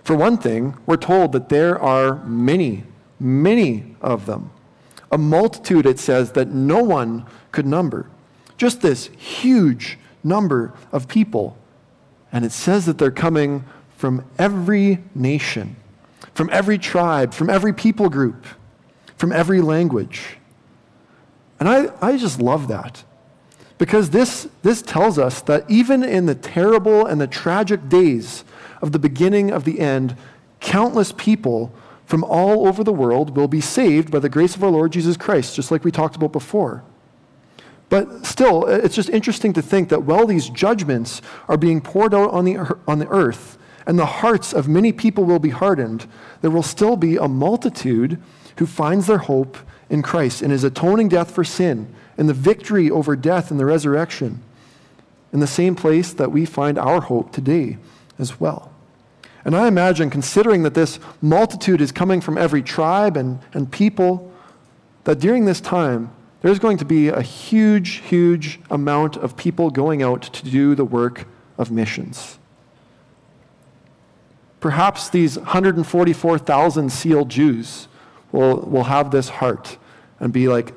For 0.04 0.18
one 0.18 0.38
thing, 0.38 0.76
we're 0.86 0.98
told 0.98 1.32
that 1.32 1.48
there 1.48 1.80
are 1.80 2.26
many, 2.26 2.84
many 3.22 3.96
of 4.02 4.26
them 4.26 4.52
a 5.12 5.18
multitude, 5.18 5.86
it 5.86 6.00
says, 6.00 6.34
that 6.34 6.50
no 6.50 6.84
one 6.84 7.26
could 7.52 7.66
number. 7.66 8.10
Just 8.58 8.82
this 8.82 9.08
huge 9.18 9.98
number 10.24 10.74
of 10.92 11.08
people. 11.08 11.58
And 12.32 12.44
it 12.44 12.52
says 12.52 12.86
that 12.86 12.98
they're 12.98 13.12
coming 13.12 13.64
from 13.96 14.26
every 14.38 15.04
nation, 15.16 15.76
from 16.34 16.50
every 16.52 16.78
tribe, 16.78 17.34
from 17.34 17.50
every 17.50 17.74
people 17.74 18.10
group, 18.10 18.46
from 19.18 19.32
every 19.32 19.62
language. 19.62 20.38
And 21.60 21.68
I, 21.68 21.92
I 22.02 22.18
just 22.18 22.40
love 22.40 22.68
that. 22.68 23.04
Because 23.78 24.10
this, 24.10 24.48
this 24.64 24.82
tells 24.82 25.20
us 25.20 25.42
that 25.42 25.70
even 25.70 26.04
in 26.04 26.26
the 26.26 26.36
terrible 26.36 27.06
and 27.06 27.22
the 27.22 27.28
tragic 27.28 27.90
days 27.90 28.44
of 28.82 28.92
the 28.92 29.00
beginning 29.00 29.52
of 29.52 29.64
the 29.64 29.80
end, 29.80 30.16
countless 30.60 31.12
people 31.12 31.72
from 32.08 32.24
all 32.24 32.68
over 32.68 32.84
the 32.86 32.94
world 32.94 33.36
will 33.36 33.50
be 33.50 33.62
saved 33.62 34.10
by 34.10 34.20
the 34.20 34.30
grace 34.30 34.56
of 34.56 34.64
our 34.64 34.72
Lord 34.72 34.94
Jesus 34.94 35.18
Christ, 35.18 35.56
just 35.56 35.72
like 35.72 35.84
we 35.84 35.92
talked 35.92 36.16
about 36.16 36.32
before. 36.32 36.84
But 37.90 38.26
still, 38.26 38.66
it's 38.66 38.96
just 38.96 39.10
interesting 39.10 39.52
to 39.54 39.62
think 39.62 39.90
that 39.90 40.04
while 40.04 40.26
these 40.26 40.50
judgments 40.50 41.22
are 41.50 41.58
being 41.58 41.82
poured 41.82 42.14
out 42.14 42.32
on 42.32 42.46
the, 42.46 42.78
on 42.88 43.00
the 43.00 43.08
earth, 43.10 43.58
and 43.86 44.00
the 44.00 44.06
hearts 44.06 44.54
of 44.54 44.70
many 44.70 44.94
people 44.94 45.26
will 45.26 45.40
be 45.40 45.50
hardened, 45.50 46.08
there 46.42 46.52
will 46.52 46.64
still 46.64 46.96
be 46.96 47.18
a 47.18 47.28
multitude 47.28 48.22
who 48.58 48.66
finds 48.66 49.08
their 49.08 49.20
hope 49.20 49.58
in 49.90 50.02
Christ, 50.02 50.42
in 50.42 50.50
his 50.52 50.64
atoning 50.64 51.10
death 51.10 51.32
for 51.32 51.44
sin, 51.44 51.94
in 52.18 52.28
the 52.28 52.34
victory 52.34 52.90
over 52.90 53.18
death 53.18 53.52
and 53.52 53.60
the 53.60 53.66
resurrection, 53.66 54.42
in 55.34 55.42
the 55.42 55.48
same 55.48 55.76
place 55.76 56.14
that 56.14 56.32
we 56.32 56.46
find 56.46 56.78
our 56.78 57.02
hope 57.02 57.34
today 57.34 57.78
as 58.18 58.40
well. 58.40 58.72
And 59.48 59.56
I 59.56 59.70
imagine, 59.70 60.10
considering 60.10 60.64
that 60.64 60.74
this 60.74 61.00
multitude 61.22 61.80
is 61.80 61.94
coming 61.94 62.20
from 62.20 62.38
every 62.38 62.62
tribe 62.62 63.16
and, 63.16 63.40
and 63.54 63.72
people, 63.72 64.30
that 65.06 65.20
during 65.20 65.46
this 65.46 65.62
time, 65.62 66.14
there's 66.42 66.60
going 66.60 66.76
to 66.80 66.86
be 66.86 67.08
a 67.08 67.22
huge, 67.22 68.02
huge 68.02 68.60
amount 68.70 69.16
of 69.16 69.38
people 69.38 69.70
going 69.70 70.04
out 70.04 70.22
to 70.24 70.44
do 70.44 70.76
the 70.76 70.84
work 70.84 71.30
of 71.58 71.72
missions. 71.72 72.38
Perhaps 74.60 75.08
these 75.08 75.38
144,000 75.38 76.92
sealed 76.92 77.30
Jews 77.30 77.88
will, 78.34 78.58
will 78.58 78.84
have 78.84 79.12
this 79.12 79.30
heart 79.30 79.78
and 80.20 80.34
be 80.34 80.50
like, 80.50 80.74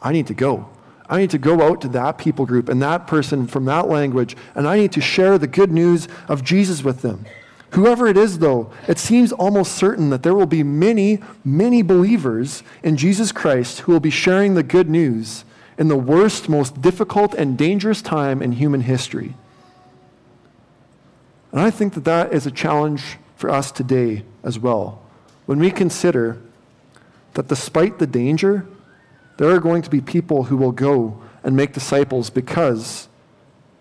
I 0.00 0.12
need 0.12 0.28
to 0.28 0.34
go. 0.34 0.68
I 1.08 1.18
need 1.18 1.30
to 1.30 1.38
go 1.38 1.60
out 1.60 1.80
to 1.80 1.88
that 1.88 2.18
people 2.18 2.46
group 2.46 2.68
and 2.68 2.80
that 2.82 3.08
person 3.08 3.48
from 3.48 3.64
that 3.64 3.88
language, 3.88 4.36
and 4.54 4.68
I 4.68 4.76
need 4.76 4.92
to 4.92 5.00
share 5.00 5.38
the 5.38 5.48
good 5.48 5.72
news 5.72 6.06
of 6.28 6.44
Jesus 6.44 6.84
with 6.84 7.02
them. 7.02 7.26
Whoever 7.70 8.06
it 8.06 8.16
is, 8.16 8.38
though, 8.38 8.70
it 8.88 8.98
seems 8.98 9.32
almost 9.32 9.72
certain 9.72 10.10
that 10.10 10.22
there 10.22 10.34
will 10.34 10.46
be 10.46 10.62
many, 10.62 11.20
many 11.44 11.82
believers 11.82 12.62
in 12.82 12.96
Jesus 12.96 13.32
Christ 13.32 13.80
who 13.80 13.92
will 13.92 14.00
be 14.00 14.10
sharing 14.10 14.54
the 14.54 14.62
good 14.62 14.88
news 14.88 15.44
in 15.78 15.88
the 15.88 15.96
worst, 15.96 16.48
most 16.48 16.80
difficult, 16.80 17.34
and 17.34 17.58
dangerous 17.58 18.00
time 18.00 18.40
in 18.40 18.52
human 18.52 18.82
history. 18.82 19.34
And 21.52 21.60
I 21.60 21.70
think 21.70 21.94
that 21.94 22.04
that 22.04 22.32
is 22.32 22.46
a 22.46 22.50
challenge 22.50 23.18
for 23.36 23.50
us 23.50 23.70
today 23.70 24.24
as 24.42 24.58
well. 24.58 25.02
When 25.44 25.58
we 25.58 25.70
consider 25.70 26.40
that 27.34 27.48
despite 27.48 27.98
the 27.98 28.06
danger, 28.06 28.66
there 29.36 29.50
are 29.50 29.60
going 29.60 29.82
to 29.82 29.90
be 29.90 30.00
people 30.00 30.44
who 30.44 30.56
will 30.56 30.72
go 30.72 31.22
and 31.44 31.54
make 31.54 31.72
disciples 31.72 32.30
because 32.30 33.08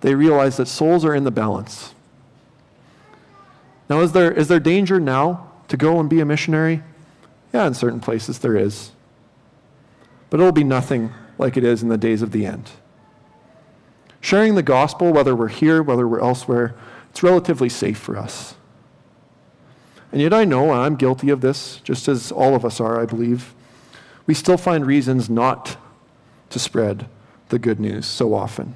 they 0.02 0.14
realize 0.14 0.58
that 0.58 0.68
souls 0.68 1.04
are 1.04 1.16
in 1.16 1.24
the 1.24 1.32
balance. 1.32 1.95
Now, 3.90 4.02
is 4.02 4.14
there, 4.14 4.32
is 4.32 4.48
there 4.48 4.60
danger 4.60 5.00
now 5.00 5.52
to 5.68 5.78
go 5.78 6.00
and 6.00 6.10
be 6.10 6.20
a 6.20 6.26
missionary? 6.26 6.84
Yeah, 7.54 7.68
in 7.68 7.74
certain 7.74 8.00
places 8.00 8.40
there 8.40 8.58
is. 8.58 8.92
But 10.30 10.40
it'll 10.40 10.52
be 10.52 10.64
nothing 10.64 11.14
like 11.38 11.58
it 11.58 11.64
is 11.64 11.84
in 11.84 11.90
the 11.90 11.98
days 11.98 12.22
of 12.22 12.32
the 12.32 12.46
end. 12.46 12.72
Sharing 14.22 14.56
the 14.56 14.64
gospel, 14.64 15.14
whether 15.14 15.36
we're 15.36 15.50
here, 15.50 15.84
whether 15.84 16.08
we're 16.08 16.20
elsewhere, 16.20 16.76
it's 17.12 17.22
relatively 17.22 17.70
safe 17.70 17.98
for 17.98 18.18
us. 18.18 18.56
And 20.12 20.22
yet 20.22 20.34
I 20.34 20.46
know, 20.46 20.72
and 20.72 20.82
I'm 20.82 20.96
guilty 20.96 21.30
of 21.30 21.42
this, 21.42 21.78
just 21.84 22.08
as 22.08 22.32
all 22.32 22.56
of 22.56 22.66
us 22.66 22.80
are, 22.80 23.00
I 23.00 23.06
believe, 23.06 23.54
we 24.26 24.34
still 24.34 24.58
find 24.58 24.86
reasons 24.86 25.30
not 25.30 25.78
to 26.50 26.60
spread 26.60 27.08
the 27.50 27.60
good 27.60 27.80
news 27.80 28.06
so 28.06 28.34
often. 28.34 28.76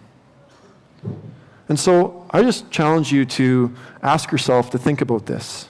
And 1.70 1.80
so 1.80 2.26
I 2.32 2.42
just 2.42 2.72
challenge 2.72 3.14
you 3.14 3.26
to 3.26 3.74
ask 4.02 4.32
yourself 4.32 4.72
to 4.72 4.80
think 4.80 5.02
about 5.02 5.28
this. 5.28 5.68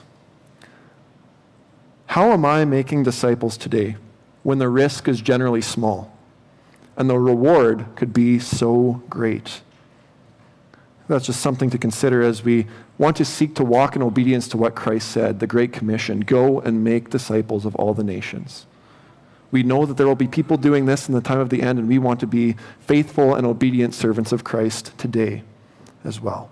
How 2.06 2.32
am 2.32 2.44
I 2.44 2.64
making 2.64 3.02
disciples 3.02 3.58
today 3.58 3.96
when 4.42 4.58
the 4.58 4.68
risk 4.68 5.06
is 5.06 5.20
generally 5.20 5.60
small 5.60 6.16
and 6.96 7.08
the 7.08 7.18
reward 7.18 7.84
could 7.96 8.14
be 8.14 8.38
so 8.38 9.02
great? 9.10 9.60
That's 11.06 11.26
just 11.26 11.40
something 11.40 11.70
to 11.70 11.78
consider 11.78 12.22
as 12.22 12.42
we 12.42 12.66
want 12.96 13.16
to 13.18 13.24
seek 13.24 13.54
to 13.56 13.64
walk 13.64 13.94
in 13.94 14.02
obedience 14.02 14.48
to 14.48 14.56
what 14.56 14.74
Christ 14.74 15.10
said, 15.10 15.40
the 15.40 15.46
Great 15.46 15.72
Commission 15.72 16.20
go 16.20 16.60
and 16.60 16.82
make 16.82 17.10
disciples 17.10 17.66
of 17.66 17.74
all 17.76 17.94
the 17.94 18.04
nations. 18.04 18.66
We 19.50 19.64
know 19.64 19.84
that 19.84 19.96
there 19.96 20.06
will 20.06 20.14
be 20.14 20.28
people 20.28 20.56
doing 20.56 20.86
this 20.86 21.08
in 21.08 21.14
the 21.14 21.20
time 21.20 21.40
of 21.40 21.50
the 21.50 21.62
end, 21.62 21.80
and 21.80 21.88
we 21.88 21.98
want 21.98 22.20
to 22.20 22.26
be 22.28 22.54
faithful 22.78 23.34
and 23.34 23.44
obedient 23.44 23.94
servants 23.94 24.30
of 24.30 24.44
Christ 24.44 24.96
today 24.96 25.42
as 26.04 26.20
well. 26.20 26.50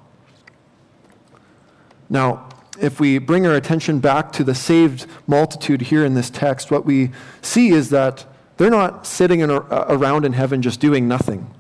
Now, 2.09 2.49
if 2.81 3.01
we 3.01 3.19
bring 3.19 3.47
our 3.47 3.55
attention 3.55 3.99
back 3.99 4.33
to 4.33 4.45
the 4.45 4.55
saved 4.55 5.07
multitude 5.27 5.83
here 5.83 6.05
in 6.05 6.15
this 6.15 6.31
text, 6.31 6.71
what 6.71 6.87
we 6.87 7.11
see 7.43 7.71
is 7.71 7.91
that 7.91 8.25
they're 8.57 8.71
not 8.71 9.07
sitting 9.07 9.41
in 9.41 9.51
around 9.51 10.25
in 10.25 10.33
heaven 10.33 10.63
just 10.63 10.81
doing 10.81 11.07
nothing. 11.09 11.53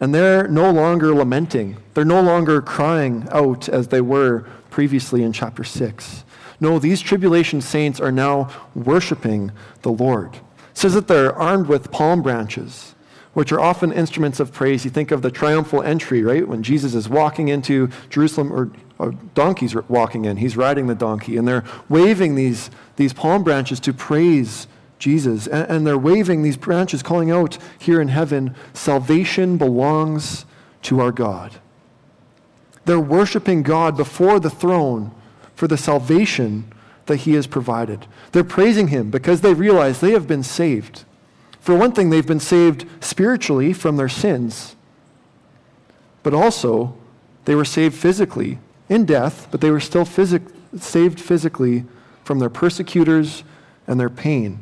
And 0.00 0.14
they're 0.14 0.46
no 0.48 0.70
longer 0.70 1.14
lamenting. 1.14 1.78
They're 1.94 2.04
no 2.04 2.20
longer 2.20 2.60
crying 2.60 3.26
out 3.30 3.68
as 3.68 3.88
they 3.88 4.00
were 4.00 4.46
previously 4.70 5.22
in 5.22 5.32
chapter 5.32 5.64
6. 5.64 6.24
No, 6.60 6.78
these 6.78 7.00
tribulation 7.00 7.60
saints 7.60 8.00
are 8.00 8.12
now 8.12 8.50
worshiping 8.74 9.52
the 9.82 9.92
Lord. 9.92 10.36
It 10.36 10.42
says 10.74 10.94
that 10.94 11.08
they're 11.08 11.34
armed 11.34 11.66
with 11.66 11.90
palm 11.90 12.22
branches, 12.22 12.94
which 13.36 13.52
are 13.52 13.60
often 13.60 13.92
instruments 13.92 14.40
of 14.40 14.50
praise. 14.50 14.86
You 14.86 14.90
think 14.90 15.10
of 15.10 15.20
the 15.20 15.30
triumphal 15.30 15.82
entry, 15.82 16.22
right? 16.22 16.48
When 16.48 16.62
Jesus 16.62 16.94
is 16.94 17.06
walking 17.06 17.48
into 17.48 17.90
Jerusalem, 18.08 18.50
or, 18.50 18.70
or 18.98 19.12
donkeys 19.34 19.76
walking 19.90 20.24
in, 20.24 20.38
he's 20.38 20.56
riding 20.56 20.86
the 20.86 20.94
donkey, 20.94 21.36
and 21.36 21.46
they're 21.46 21.62
waving 21.90 22.34
these, 22.34 22.70
these 22.96 23.12
palm 23.12 23.44
branches 23.44 23.78
to 23.80 23.92
praise 23.92 24.66
Jesus. 24.98 25.46
And, 25.48 25.70
and 25.70 25.86
they're 25.86 25.98
waving 25.98 26.44
these 26.44 26.56
branches, 26.56 27.02
calling 27.02 27.30
out 27.30 27.58
here 27.78 28.00
in 28.00 28.08
heaven, 28.08 28.54
salvation 28.72 29.58
belongs 29.58 30.46
to 30.84 31.00
our 31.00 31.12
God. 31.12 31.56
They're 32.86 32.98
worshiping 32.98 33.62
God 33.62 33.98
before 33.98 34.40
the 34.40 34.48
throne 34.48 35.10
for 35.54 35.68
the 35.68 35.76
salvation 35.76 36.72
that 37.04 37.16
he 37.18 37.34
has 37.34 37.46
provided. 37.46 38.06
They're 38.32 38.44
praising 38.44 38.88
him 38.88 39.10
because 39.10 39.42
they 39.42 39.52
realize 39.52 40.00
they 40.00 40.12
have 40.12 40.26
been 40.26 40.42
saved. 40.42 41.04
For 41.66 41.74
one 41.74 41.90
thing, 41.90 42.10
they've 42.10 42.24
been 42.24 42.38
saved 42.38 42.86
spiritually 43.00 43.72
from 43.72 43.96
their 43.96 44.08
sins, 44.08 44.76
but 46.22 46.32
also 46.32 46.96
they 47.44 47.56
were 47.56 47.64
saved 47.64 47.96
physically 47.96 48.60
in 48.88 49.04
death, 49.04 49.48
but 49.50 49.60
they 49.60 49.72
were 49.72 49.80
still 49.80 50.04
phys- 50.04 50.48
saved 50.78 51.18
physically 51.18 51.84
from 52.22 52.38
their 52.38 52.48
persecutors 52.48 53.42
and 53.88 53.98
their 53.98 54.08
pain. 54.08 54.60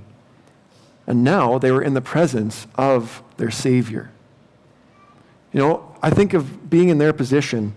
And 1.06 1.22
now 1.22 1.58
they 1.58 1.70
were 1.70 1.82
in 1.82 1.92
the 1.92 2.00
presence 2.00 2.66
of 2.76 3.22
their 3.36 3.50
Savior. 3.50 4.10
You 5.52 5.60
know, 5.60 5.96
I 6.02 6.08
think 6.08 6.32
of 6.32 6.70
being 6.70 6.88
in 6.88 6.96
their 6.96 7.12
position, 7.12 7.74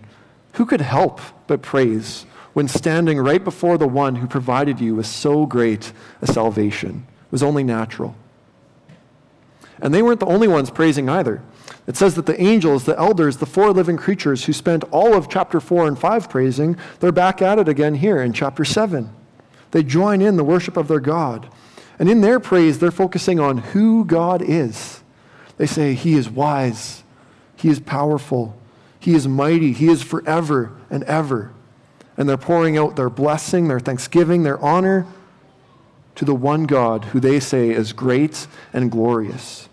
who 0.53 0.65
could 0.65 0.79
help 0.79 1.19
but 1.47 1.61
praise 1.61 2.25
when 2.53 2.69
standing 2.69 3.19
right 3.19 3.43
before 3.43 3.77
the 3.77 3.89
one 3.89 4.15
who 4.15 4.27
provided 4.27 4.79
you 4.79 4.95
with 4.95 5.05
so 5.05 5.45
great 5.45 5.91
a 6.21 6.27
salvation. 6.27 7.05
It 7.25 7.31
was 7.33 7.43
only 7.43 7.65
natural. 7.65 8.15
And 9.81 9.93
they 9.93 10.01
weren't 10.01 10.19
the 10.19 10.25
only 10.25 10.47
ones 10.47 10.69
praising 10.69 11.09
either. 11.09 11.41
It 11.85 11.95
says 11.95 12.15
that 12.15 12.25
the 12.25 12.41
angels, 12.41 12.83
the 12.83 12.97
elders, 12.97 13.37
the 13.37 13.45
four 13.45 13.71
living 13.71 13.97
creatures 13.97 14.45
who 14.45 14.53
spent 14.53 14.83
all 14.91 15.13
of 15.13 15.29
chapter 15.29 15.59
4 15.59 15.87
and 15.87 15.97
5 15.97 16.29
praising, 16.29 16.77
they're 16.99 17.11
back 17.11 17.41
at 17.41 17.59
it 17.59 17.69
again 17.69 17.95
here 17.95 18.21
in 18.21 18.33
chapter 18.33 18.65
7. 18.65 19.09
They 19.71 19.83
join 19.83 20.21
in 20.21 20.37
the 20.37 20.43
worship 20.43 20.77
of 20.77 20.87
their 20.87 20.99
God. 20.99 21.49
And 21.99 22.09
in 22.09 22.21
their 22.21 22.39
praise, 22.39 22.79
they're 22.79 22.91
focusing 22.91 23.39
on 23.39 23.59
who 23.59 24.05
God 24.05 24.41
is. 24.41 25.01
They 25.57 25.65
say, 25.65 25.93
He 25.93 26.15
is 26.15 26.29
wise, 26.29 27.03
He 27.55 27.69
is 27.69 27.79
powerful, 27.79 28.57
He 28.99 29.13
is 29.13 29.27
mighty, 29.27 29.73
He 29.73 29.87
is 29.87 30.03
forever 30.03 30.71
and 30.89 31.03
ever 31.03 31.51
and 32.17 32.27
they're 32.27 32.35
pouring 32.35 32.77
out 32.77 32.95
their 32.95 33.11
blessing, 33.11 33.67
their 33.67 33.79
thanksgiving, 33.79 34.43
their 34.43 34.59
honor 34.59 35.05
to 36.17 36.25
the 36.25 36.35
one 36.35 36.65
God 36.65 37.05
who 37.05 37.19
they 37.19 37.39
say 37.39 37.69
is 37.69 37.93
great 37.93 38.47
and 38.73 38.91
glorious. 38.91 39.69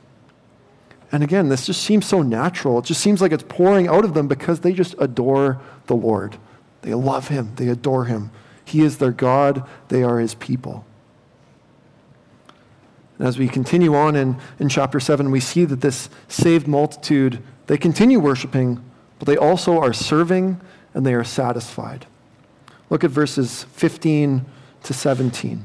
And 1.11 1.23
again, 1.23 1.49
this 1.49 1.67
just 1.67 1.83
seems 1.83 2.07
so 2.07 2.21
natural. 2.21 2.79
It 2.79 2.85
just 2.85 3.01
seems 3.01 3.23
like 3.23 3.33
it's 3.33 3.45
pouring 3.49 3.89
out 3.89 4.05
of 4.05 4.13
them 4.13 4.29
because 4.29 4.61
they 4.61 4.75
just 4.75 4.95
adore 4.99 5.61
the 5.87 5.97
Lord. 5.97 6.37
They 6.83 6.93
love 6.93 7.29
him, 7.29 7.53
they 7.57 7.69
adore 7.69 8.05
him. 8.05 8.31
He 8.63 8.83
is 8.83 8.99
their 8.99 9.11
God, 9.11 9.67
they 9.89 10.03
are 10.03 10.19
his 10.19 10.35
people. 10.35 10.85
And 13.19 13.27
as 13.27 13.39
we 13.39 13.49
continue 13.49 13.95
on 13.95 14.15
in, 14.15 14.37
in 14.59 14.69
chapter 14.69 15.01
7, 15.01 15.31
we 15.31 15.41
see 15.41 15.65
that 15.65 15.81
this 15.81 16.11
saved 16.29 16.69
multitude, 16.69 17.43
they 17.69 17.79
continue 17.79 18.21
worshiping, 18.21 18.85
but 19.19 19.27
they 19.27 19.37
also 19.37 19.79
are 19.79 19.95
serving 19.95 20.61
and 20.93 21.07
they 21.07 21.15
are 21.15 21.25
satisfied. 21.25 22.07
Look 22.91 23.03
at 23.03 23.11
verses 23.11 23.65
15 23.65 24.45
to 24.83 24.93
17. 24.93 25.65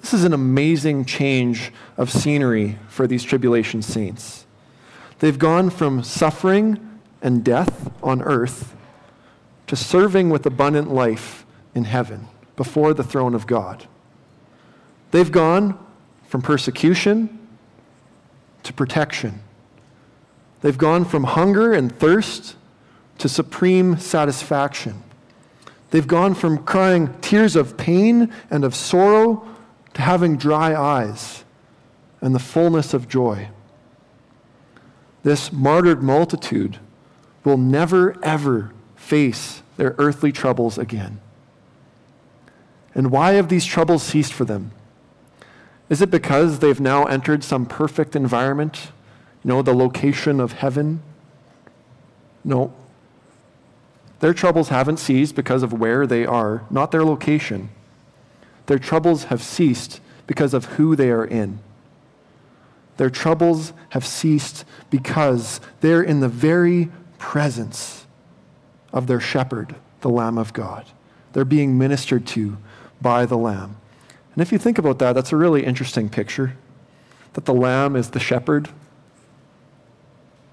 this 0.00 0.14
is 0.14 0.24
an 0.24 0.32
amazing 0.32 1.04
change 1.04 1.72
of 1.96 2.10
scenery 2.10 2.78
for 2.88 3.06
these 3.06 3.24
tribulation 3.24 3.82
saints. 3.82 4.46
They've 5.18 5.38
gone 5.38 5.70
from 5.70 6.02
suffering 6.02 7.00
and 7.20 7.44
death 7.44 7.90
on 8.02 8.22
earth 8.22 8.76
to 9.66 9.76
serving 9.76 10.30
with 10.30 10.46
abundant 10.46 10.92
life 10.92 11.44
in 11.74 11.84
heaven 11.84 12.28
before 12.56 12.94
the 12.94 13.04
throne 13.04 13.34
of 13.34 13.46
God. 13.46 13.86
They've 15.10 15.30
gone 15.30 15.78
from 16.26 16.42
persecution 16.42 17.38
to 18.62 18.72
protection 18.72 19.42
They've 20.60 20.78
gone 20.78 21.04
from 21.04 21.24
hunger 21.24 21.72
and 21.72 21.96
thirst 21.96 22.56
to 23.18 23.28
supreme 23.28 23.98
satisfaction. 23.98 25.02
They've 25.90 26.06
gone 26.06 26.34
from 26.34 26.58
crying 26.64 27.14
tears 27.20 27.56
of 27.56 27.76
pain 27.76 28.32
and 28.50 28.64
of 28.64 28.74
sorrow 28.74 29.46
to 29.98 30.04
having 30.04 30.36
dry 30.36 30.76
eyes 30.80 31.42
and 32.20 32.32
the 32.32 32.38
fullness 32.38 32.94
of 32.94 33.08
joy. 33.08 33.48
This 35.24 35.52
martyred 35.52 36.04
multitude 36.04 36.78
will 37.42 37.56
never, 37.56 38.14
ever 38.22 38.70
face 38.94 39.60
their 39.76 39.96
earthly 39.98 40.30
troubles 40.30 40.78
again. 40.78 41.20
And 42.94 43.10
why 43.10 43.32
have 43.32 43.48
these 43.48 43.66
troubles 43.66 44.04
ceased 44.04 44.32
for 44.32 44.44
them? 44.44 44.70
Is 45.88 46.00
it 46.00 46.12
because 46.12 46.60
they've 46.60 46.80
now 46.80 47.04
entered 47.06 47.42
some 47.42 47.66
perfect 47.66 48.14
environment 48.14 48.92
you 49.42 49.48
know, 49.48 49.62
the 49.62 49.74
location 49.74 50.38
of 50.38 50.52
heaven? 50.52 51.02
No. 52.44 52.72
Their 54.20 54.32
troubles 54.32 54.68
haven't 54.68 54.98
ceased 54.98 55.34
because 55.34 55.64
of 55.64 55.72
where 55.72 56.06
they 56.06 56.24
are, 56.24 56.62
not 56.70 56.92
their 56.92 57.04
location. 57.04 57.70
Their 58.68 58.78
troubles 58.78 59.24
have 59.24 59.42
ceased 59.42 60.00
because 60.28 60.54
of 60.54 60.64
who 60.66 60.94
they 60.94 61.10
are 61.10 61.24
in. 61.24 61.58
Their 62.96 63.10
troubles 63.10 63.72
have 63.90 64.06
ceased 64.06 64.64
because 64.88 65.60
they're 65.80 66.02
in 66.02 66.20
the 66.20 66.28
very 66.28 66.88
presence 67.18 68.06
of 68.92 69.08
their 69.08 69.20
shepherd, 69.20 69.74
the 70.00 70.08
Lamb 70.08 70.38
of 70.38 70.52
God. 70.52 70.86
They're 71.32 71.44
being 71.44 71.76
ministered 71.76 72.26
to 72.28 72.56
by 73.02 73.26
the 73.26 73.36
Lamb. 73.36 73.76
And 74.32 74.42
if 74.42 74.52
you 74.52 74.58
think 74.58 74.78
about 74.78 75.00
that, 75.00 75.14
that's 75.14 75.32
a 75.32 75.36
really 75.36 75.64
interesting 75.64 76.08
picture 76.08 76.56
that 77.32 77.44
the 77.44 77.54
Lamb 77.54 77.96
is 77.96 78.10
the 78.10 78.20
shepherd 78.20 78.68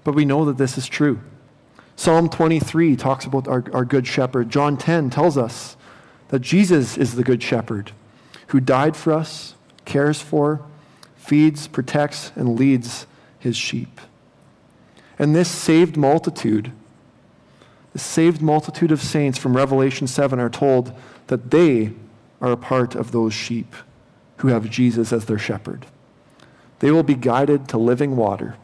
but 0.06 0.14
we 0.14 0.24
know 0.24 0.44
that 0.44 0.56
this 0.56 0.78
is 0.78 0.86
true. 0.86 1.18
Psalm 1.96 2.28
23 2.28 2.94
talks 2.94 3.24
about 3.24 3.48
our, 3.48 3.64
our 3.72 3.84
good 3.84 4.06
shepherd. 4.06 4.48
John 4.48 4.76
10 4.76 5.10
tells 5.10 5.36
us 5.36 5.76
that 6.28 6.42
Jesus 6.42 6.96
is 6.96 7.16
the 7.16 7.24
good 7.24 7.42
shepherd 7.42 7.90
who 8.48 8.60
died 8.60 8.96
for 8.96 9.12
us, 9.12 9.54
cares 9.84 10.20
for, 10.20 10.62
feeds, 11.16 11.66
protects, 11.66 12.32
and 12.36 12.58
leads 12.58 13.06
his 13.38 13.56
sheep. 13.56 14.00
And 15.18 15.34
this 15.34 15.50
saved 15.50 15.96
multitude, 15.96 16.72
the 17.92 17.98
saved 17.98 18.42
multitude 18.42 18.92
of 18.92 19.00
saints 19.00 19.38
from 19.38 19.56
Revelation 19.56 20.06
7 20.06 20.38
are 20.38 20.50
told 20.50 20.92
that 21.28 21.50
they 21.50 21.92
are 22.40 22.52
a 22.52 22.56
part 22.56 22.94
of 22.94 23.12
those 23.12 23.32
sheep 23.32 23.74
who 24.38 24.48
have 24.48 24.70
Jesus 24.70 25.12
as 25.12 25.24
their 25.24 25.38
shepherd. 25.38 25.86
They 26.80 26.90
will 26.90 27.02
be 27.02 27.14
guided 27.14 27.68
to 27.68 27.78
living 27.78 28.16
water. 28.16 28.56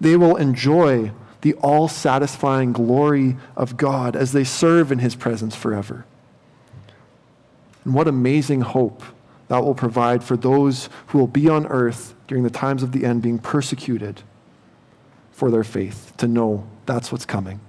They 0.00 0.16
will 0.16 0.36
enjoy 0.36 1.12
the 1.40 1.54
all 1.54 1.88
satisfying 1.88 2.72
glory 2.72 3.36
of 3.56 3.76
God 3.76 4.14
as 4.14 4.32
they 4.32 4.44
serve 4.44 4.92
in 4.92 4.98
his 4.98 5.14
presence 5.14 5.56
forever. 5.56 6.04
And 7.84 7.94
what 7.94 8.08
amazing 8.08 8.60
hope 8.60 9.02
that 9.48 9.64
will 9.64 9.74
provide 9.74 10.22
for 10.22 10.36
those 10.36 10.88
who 11.08 11.18
will 11.18 11.26
be 11.26 11.48
on 11.48 11.66
earth 11.66 12.14
during 12.28 12.44
the 12.44 12.50
times 12.50 12.82
of 12.82 12.92
the 12.92 13.04
end 13.04 13.22
being 13.22 13.38
persecuted 13.38 14.22
for 15.32 15.50
their 15.50 15.64
faith, 15.64 16.12
to 16.18 16.28
know 16.28 16.66
that's 16.86 17.10
what's 17.10 17.26
coming. 17.26 17.60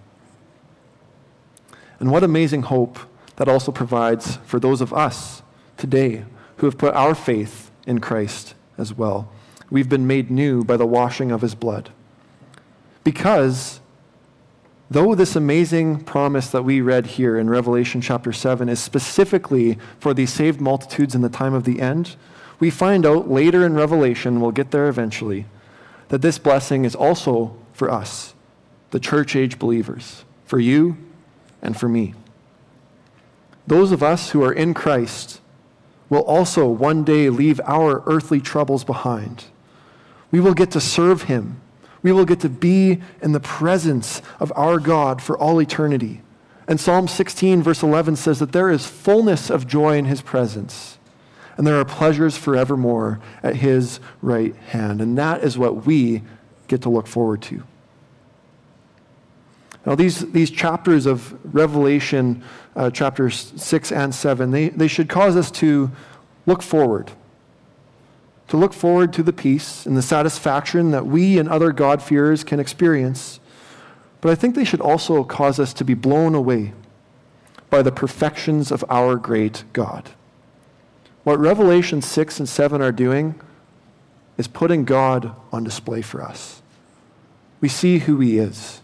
And 2.00 2.12
what 2.12 2.24
amazing 2.24 2.64
hope 2.64 3.00
that 3.38 3.48
also 3.48 3.72
provides 3.72 4.38
for 4.46 4.60
those 4.60 4.82
of 4.82 4.94
us 4.94 5.42
today 5.78 6.26
who 6.58 6.68
have 6.68 6.78
put 6.78 6.94
our 6.94 7.16
faith 7.16 7.72
in 7.88 8.00
Christ 8.00 8.54
as 8.78 8.94
well. 8.94 9.32
We've 9.72 9.90
been 9.90 10.06
made 10.06 10.30
new 10.30 10.64
by 10.64 10.78
the 10.78 10.86
washing 10.86 11.32
of 11.32 11.42
his 11.42 11.56
blood. 11.56 11.92
Because 13.04 13.81
though 14.92 15.16
this 15.16 15.38
amazing 15.38 16.04
promise 16.04 16.50
that 16.50 16.64
we 16.64 16.82
read 16.82 17.06
here 17.06 17.38
in 17.38 17.50
Revelation 17.50 18.02
chapter 18.02 18.34
7 18.34 18.68
is 18.68 18.82
specifically 18.82 19.78
for 20.00 20.14
these 20.14 20.34
saved 20.34 20.60
multitudes 20.60 21.16
in 21.16 21.22
the 21.22 21.30
time 21.30 21.54
of 21.54 21.64
the 21.64 21.80
end, 21.80 22.18
we 22.60 22.70
find 22.70 23.06
out 23.06 23.32
later 23.32 23.66
in 23.66 23.74
Revelation, 23.74 24.42
we'll 24.42 24.52
get 24.52 24.72
there 24.72 24.90
eventually, 24.90 25.46
that 26.10 26.22
this 26.22 26.38
blessing 26.38 26.84
is 26.84 26.94
also 26.94 27.56
for 27.72 27.90
us, 27.90 28.34
the 28.90 29.00
church 29.00 29.34
age 29.34 29.58
believers, 29.58 30.26
for 30.44 30.60
you 30.60 30.98
and 31.62 31.78
for 31.78 31.88
me. 31.88 32.14
Those 33.66 33.94
of 33.94 34.04
us 34.04 34.32
who 34.32 34.44
are 34.44 34.52
in 34.52 34.74
Christ 34.74 35.40
will 36.10 36.24
also 36.24 36.68
one 36.68 37.06
day 37.06 37.30
leave 37.30 37.62
our 37.64 38.04
earthly 38.06 38.42
troubles 38.42 38.84
behind. 38.84 39.46
We 40.32 40.42
will 40.42 40.54
get 40.54 40.72
to 40.72 40.82
serve 40.82 41.24
Him. 41.24 41.61
We 42.04 42.12
will 42.12 42.26
get 42.26 42.40
to 42.42 42.50
be 42.50 43.02
in 43.22 43.32
the 43.32 43.40
presence 43.40 44.22
of 44.40 44.52
our 44.56 44.80
God 44.80 45.22
for 45.22 45.38
all 45.38 45.62
eternity. 45.62 46.22
And 46.68 46.80
Psalm 46.80 47.08
16, 47.08 47.62
verse 47.62 47.84
11 47.84 48.16
says 48.16 48.40
that 48.40 48.52
there 48.52 48.70
is 48.70 48.86
fullness 48.86 49.50
of 49.50 49.68
joy 49.68 49.98
in 49.98 50.06
His 50.06 50.22
presence, 50.22 50.98
and 51.58 51.68
there 51.68 51.80
are 51.80 51.86
pleasures 51.86 52.38
forevermore 52.38 53.20
at 53.44 53.58
His 53.58 54.00
right 54.22 54.56
hand. 54.56 55.02
And 55.02 55.18
that 55.18 55.44
is 55.44 55.58
what 55.58 55.86
we 55.86 56.24
get 56.68 56.82
to 56.84 56.90
look 56.90 57.08
forward 57.08 57.42
to. 57.44 57.64
Now, 59.86 59.96
these, 59.96 60.32
these 60.32 60.52
chapters 60.52 61.06
of 61.06 61.38
Revelation, 61.56 62.44
uh, 62.76 62.92
chapters 62.92 63.52
6 63.56 63.92
and 63.92 64.14
7, 64.14 64.52
they, 64.52 64.70
they 64.70 64.88
should 64.88 65.10
cause 65.10 65.36
us 65.36 65.50
to 65.52 65.92
look 66.46 66.62
forward. 66.62 67.12
To 68.52 68.58
look 68.58 68.74
forward 68.74 69.14
to 69.14 69.24
the 69.24 69.34
peace 69.34 69.88
and 69.88 69.98
the 69.98 70.04
satisfaction 70.04 70.92
that 70.92 71.08
we 71.08 71.40
and 71.40 71.50
other 71.50 71.72
God-fearers 71.72 72.44
can 72.44 72.60
experience. 72.60 73.40
But 74.20 74.30
I 74.30 74.36
think 74.36 74.54
they 74.54 74.66
should 74.66 74.82
also 74.82 75.24
cause 75.24 75.60
us 75.60 75.74
to 75.74 75.84
be 75.84 75.96
blown 75.96 76.36
away 76.36 76.74
by 77.72 77.82
the 77.82 77.92
perfections 77.92 78.72
of 78.72 78.86
our 78.90 79.16
great 79.16 79.64
God. 79.74 80.12
What 81.24 81.40
Revelation 81.40 82.02
6 82.02 82.40
and 82.40 82.48
7 82.48 82.82
are 82.82 82.92
doing 82.92 83.40
is 84.38 84.48
putting 84.48 84.86
God 84.86 85.34
on 85.52 85.64
display 85.64 86.02
for 86.02 86.22
us. 86.22 86.62
We 87.60 87.70
see 87.70 88.00
who 88.00 88.20
He 88.20 88.38
is 88.38 88.82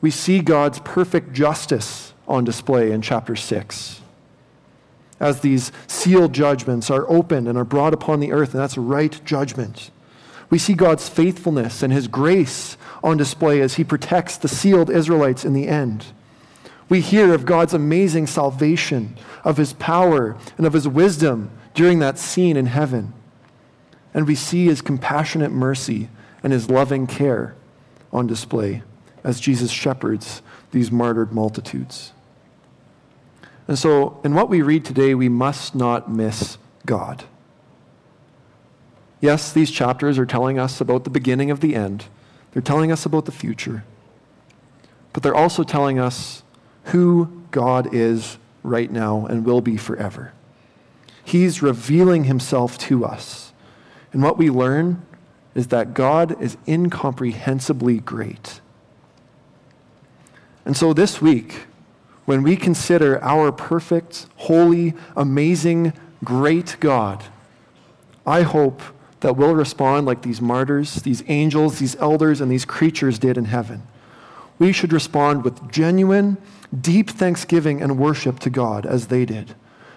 we 0.00 0.10
see 0.10 0.40
God's 0.40 0.78
perfect 0.80 1.32
justice 1.32 2.12
on 2.28 2.44
display 2.44 2.92
in 2.92 3.02
chapter 3.02 3.34
6. 3.34 4.00
As 5.18 5.40
these 5.40 5.72
sealed 5.86 6.32
judgments 6.32 6.90
are 6.90 7.08
opened 7.08 7.48
and 7.48 7.56
are 7.56 7.64
brought 7.64 7.94
upon 7.94 8.20
the 8.20 8.32
earth, 8.32 8.52
and 8.52 8.62
that's 8.62 8.76
right 8.76 9.18
judgment. 9.24 9.90
We 10.50 10.58
see 10.58 10.74
God's 10.74 11.08
faithfulness 11.08 11.82
and 11.82 11.92
his 11.92 12.08
grace 12.08 12.76
on 13.02 13.16
display 13.16 13.60
as 13.60 13.74
he 13.74 13.84
protects 13.84 14.36
the 14.36 14.48
sealed 14.48 14.90
Israelites 14.90 15.44
in 15.44 15.52
the 15.52 15.68
end. 15.68 16.06
We 16.88 17.00
hear 17.00 17.34
of 17.34 17.46
God's 17.46 17.74
amazing 17.74 18.28
salvation, 18.28 19.16
of 19.42 19.56
his 19.56 19.72
power, 19.72 20.36
and 20.56 20.66
of 20.66 20.72
his 20.72 20.86
wisdom 20.86 21.50
during 21.74 21.98
that 21.98 22.18
scene 22.18 22.56
in 22.56 22.66
heaven. 22.66 23.12
And 24.14 24.26
we 24.26 24.34
see 24.34 24.66
his 24.66 24.82
compassionate 24.82 25.50
mercy 25.50 26.08
and 26.42 26.52
his 26.52 26.70
loving 26.70 27.06
care 27.06 27.56
on 28.12 28.26
display 28.26 28.82
as 29.24 29.40
Jesus 29.40 29.70
shepherds 29.70 30.42
these 30.70 30.92
martyred 30.92 31.32
multitudes. 31.32 32.12
And 33.68 33.78
so, 33.78 34.20
in 34.24 34.34
what 34.34 34.48
we 34.48 34.62
read 34.62 34.84
today, 34.84 35.14
we 35.14 35.28
must 35.28 35.74
not 35.74 36.10
miss 36.10 36.58
God. 36.84 37.24
Yes, 39.20 39.52
these 39.52 39.70
chapters 39.70 40.18
are 40.18 40.26
telling 40.26 40.58
us 40.58 40.80
about 40.80 41.04
the 41.04 41.10
beginning 41.10 41.50
of 41.50 41.60
the 41.60 41.74
end, 41.74 42.06
they're 42.52 42.62
telling 42.62 42.92
us 42.92 43.04
about 43.04 43.24
the 43.24 43.32
future, 43.32 43.84
but 45.12 45.22
they're 45.22 45.34
also 45.34 45.62
telling 45.62 45.98
us 45.98 46.42
who 46.84 47.42
God 47.50 47.92
is 47.92 48.38
right 48.62 48.90
now 48.90 49.26
and 49.26 49.44
will 49.44 49.60
be 49.60 49.76
forever. 49.76 50.32
He's 51.24 51.60
revealing 51.60 52.24
himself 52.24 52.78
to 52.78 53.04
us. 53.04 53.52
And 54.12 54.22
what 54.22 54.38
we 54.38 54.48
learn 54.48 55.04
is 55.54 55.68
that 55.68 55.92
God 55.92 56.40
is 56.40 56.56
incomprehensibly 56.66 57.98
great. 57.98 58.60
And 60.64 60.76
so 60.76 60.92
this 60.92 61.20
week, 61.20 61.66
when 62.26 62.42
we 62.42 62.56
consider 62.56 63.22
our 63.22 63.50
perfect, 63.50 64.26
holy, 64.36 64.94
amazing, 65.16 65.92
great 66.22 66.76
God, 66.80 67.24
I 68.26 68.42
hope 68.42 68.82
that 69.20 69.36
we'll 69.36 69.54
respond 69.54 70.06
like 70.06 70.22
these 70.22 70.40
martyrs, 70.40 70.96
these 70.96 71.22
angels, 71.28 71.78
these 71.78 71.96
elders, 71.96 72.40
and 72.40 72.50
these 72.50 72.64
creatures 72.64 73.18
did 73.18 73.38
in 73.38 73.46
heaven. 73.46 73.84
We 74.58 74.72
should 74.72 74.92
respond 74.92 75.44
with 75.44 75.70
genuine, 75.70 76.36
deep 76.78 77.10
thanksgiving 77.10 77.80
and 77.80 77.98
worship 77.98 78.40
to 78.40 78.50
God 78.50 78.84
as 78.84 79.06
they 79.06 79.24
did. 79.24 79.54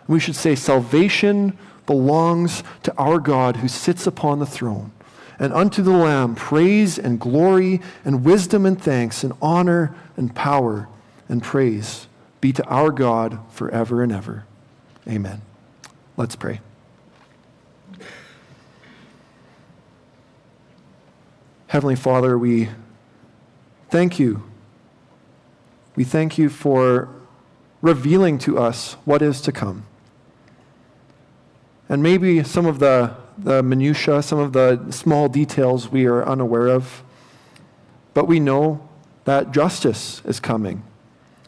We 0.08 0.20
should 0.20 0.36
say, 0.36 0.56
Salvation 0.56 1.58
belongs 1.88 2.64
to 2.84 2.96
our 2.98 3.20
God 3.20 3.58
who 3.58 3.68
sits 3.68 4.06
upon 4.06 4.38
the 4.38 4.46
throne 4.46 4.92
and 5.40 5.52
unto 5.54 5.82
the 5.82 5.92
Lamb 5.92 6.36
praise 6.36 7.00
and 7.00 7.20
glory 7.20 7.82
and 8.06 8.24
wisdom 8.24 8.66
and 8.66 8.80
thanks 8.80 9.24
and 9.24 9.34
honor 9.42 9.96
and 10.16 10.36
power 10.36 10.88
and 11.28 11.42
praise 11.42 12.08
be 12.42 12.54
to 12.54 12.64
our 12.66 12.92
God 12.92 13.40
forever 13.52 14.02
and 14.02 14.12
ever. 14.12 14.46
Amen. 15.08 15.42
Let's 16.18 16.36
pray. 16.36 16.62
Heavenly 21.68 21.96
Father, 21.96 22.38
we 22.38 22.70
thank 23.90 24.20
you. 24.20 24.44
We 25.96 26.04
thank 26.04 26.38
you 26.38 26.50
for 26.50 27.10
revealing 27.82 28.38
to 28.40 28.58
us 28.58 28.94
what 29.06 29.22
is 29.22 29.42
to 29.42 29.52
come. 29.52 29.86
And 31.88 32.02
maybe 32.02 32.44
some 32.44 32.66
of 32.66 32.80
the 32.80 33.16
the 33.44 33.64
minutiae, 33.64 34.22
some 34.22 34.40
of 34.40 34.54
the 34.54 34.92
small 34.92 35.30
details 35.30 35.90
we 35.90 36.06
are 36.06 36.26
unaware 36.28 36.68
of. 36.68 37.04
But 38.14 38.28
we 38.28 38.40
know 38.40 38.88
that 39.26 39.52
justice 39.52 40.22
is 40.26 40.40
coming. 40.40 40.84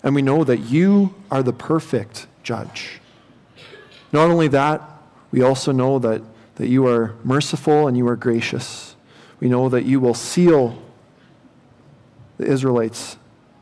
And 0.03 0.15
we 0.15 0.21
know 0.21 0.43
that 0.43 0.59
you 0.59 1.13
are 1.29 1.43
the 1.43 1.53
perfect 1.53 2.27
judge. 2.43 2.99
Not 4.11 4.29
only 4.29 4.47
that, 4.49 4.81
we 5.31 5.41
also 5.41 5.71
know 5.71 5.99
that, 5.99 6.21
that 6.55 6.67
you 6.67 6.87
are 6.87 7.15
merciful 7.23 7.87
and 7.87 7.95
you 7.95 8.07
are 8.07 8.15
gracious. 8.15 8.95
We 9.39 9.47
know 9.47 9.69
that 9.69 9.85
you 9.85 9.99
will 9.99 10.13
seal 10.13 10.81
the 12.37 12.45
Israelites, 12.45 13.17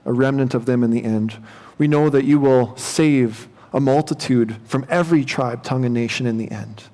a 0.05 0.13
remnant 0.13 0.53
of 0.53 0.65
them 0.65 0.83
in 0.83 0.91
the 0.91 1.03
end. 1.03 1.37
We 1.77 1.87
know 1.87 2.09
that 2.09 2.25
you 2.25 2.39
will 2.39 2.75
save 2.77 3.47
a 3.71 3.79
multitude 3.79 4.57
from 4.65 4.85
every 4.89 5.23
tribe, 5.23 5.63
tongue, 5.63 5.85
and 5.85 5.93
nation 5.93 6.25
in 6.25 6.37
the 6.37 6.49
end. 6.49 6.85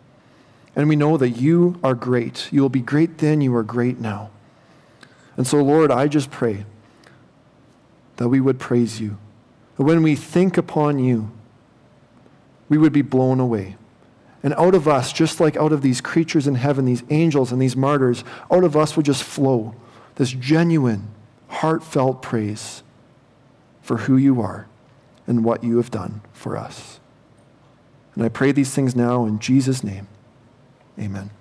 And 0.76 0.90
we 0.90 0.96
know 0.96 1.16
that 1.18 1.30
you 1.30 1.80
are 1.84 1.94
great. 1.94 2.52
You 2.52 2.62
will 2.62 2.70
be 2.70 2.82
great 2.82 3.20
then, 3.20 3.40
you 3.40 3.56
are 3.56 3.64
great 3.64 4.00
now. 4.00 4.30
And 5.38 5.48
so, 5.48 5.64
Lord, 5.64 5.92
I 5.92 6.08
just 6.08 6.32
pray 6.32 6.66
that 8.18 8.28
we 8.28 8.42
would 8.42 8.60
praise 8.60 9.00
you. 9.00 9.18
That 9.78 9.84
when 9.84 10.04
we 10.04 10.16
think 10.16 10.58
upon 10.58 11.00
you, 11.00 11.32
we 12.70 12.78
would 12.78 12.94
be 12.94 13.02
blown 13.02 13.40
away. 13.40 13.76
And 14.44 14.54
out 14.56 14.76
of 14.76 14.88
us, 14.88 15.12
just 15.12 15.40
like 15.40 15.58
out 15.58 15.72
of 15.72 15.82
these 15.82 16.02
creatures 16.02 16.48
in 16.48 16.56
heaven, 16.56 16.86
these 16.86 17.04
angels 17.10 17.52
and 17.52 17.62
these 17.62 17.76
martyrs, 17.76 18.24
out 18.52 18.64
of 18.64 18.78
us 18.78 18.96
would 18.96 19.06
just 19.06 19.24
flow 19.24 19.76
this 20.16 20.32
genuine, 20.32 21.08
heartfelt 21.48 22.22
praise 22.22 22.84
for 23.82 23.98
who 23.98 24.18
you 24.18 24.42
are 24.42 24.68
and 25.28 25.44
what 25.44 25.64
you 25.64 25.78
have 25.78 25.92
done 25.92 26.22
for 26.32 26.58
us. 26.58 27.00
And 28.14 28.24
I 28.24 28.30
pray 28.30 28.52
these 28.52 28.74
things 28.74 28.96
now 28.96 29.26
in 29.26 29.40
Jesus' 29.40 29.84
name. 29.84 30.08
Amen. 31.00 31.32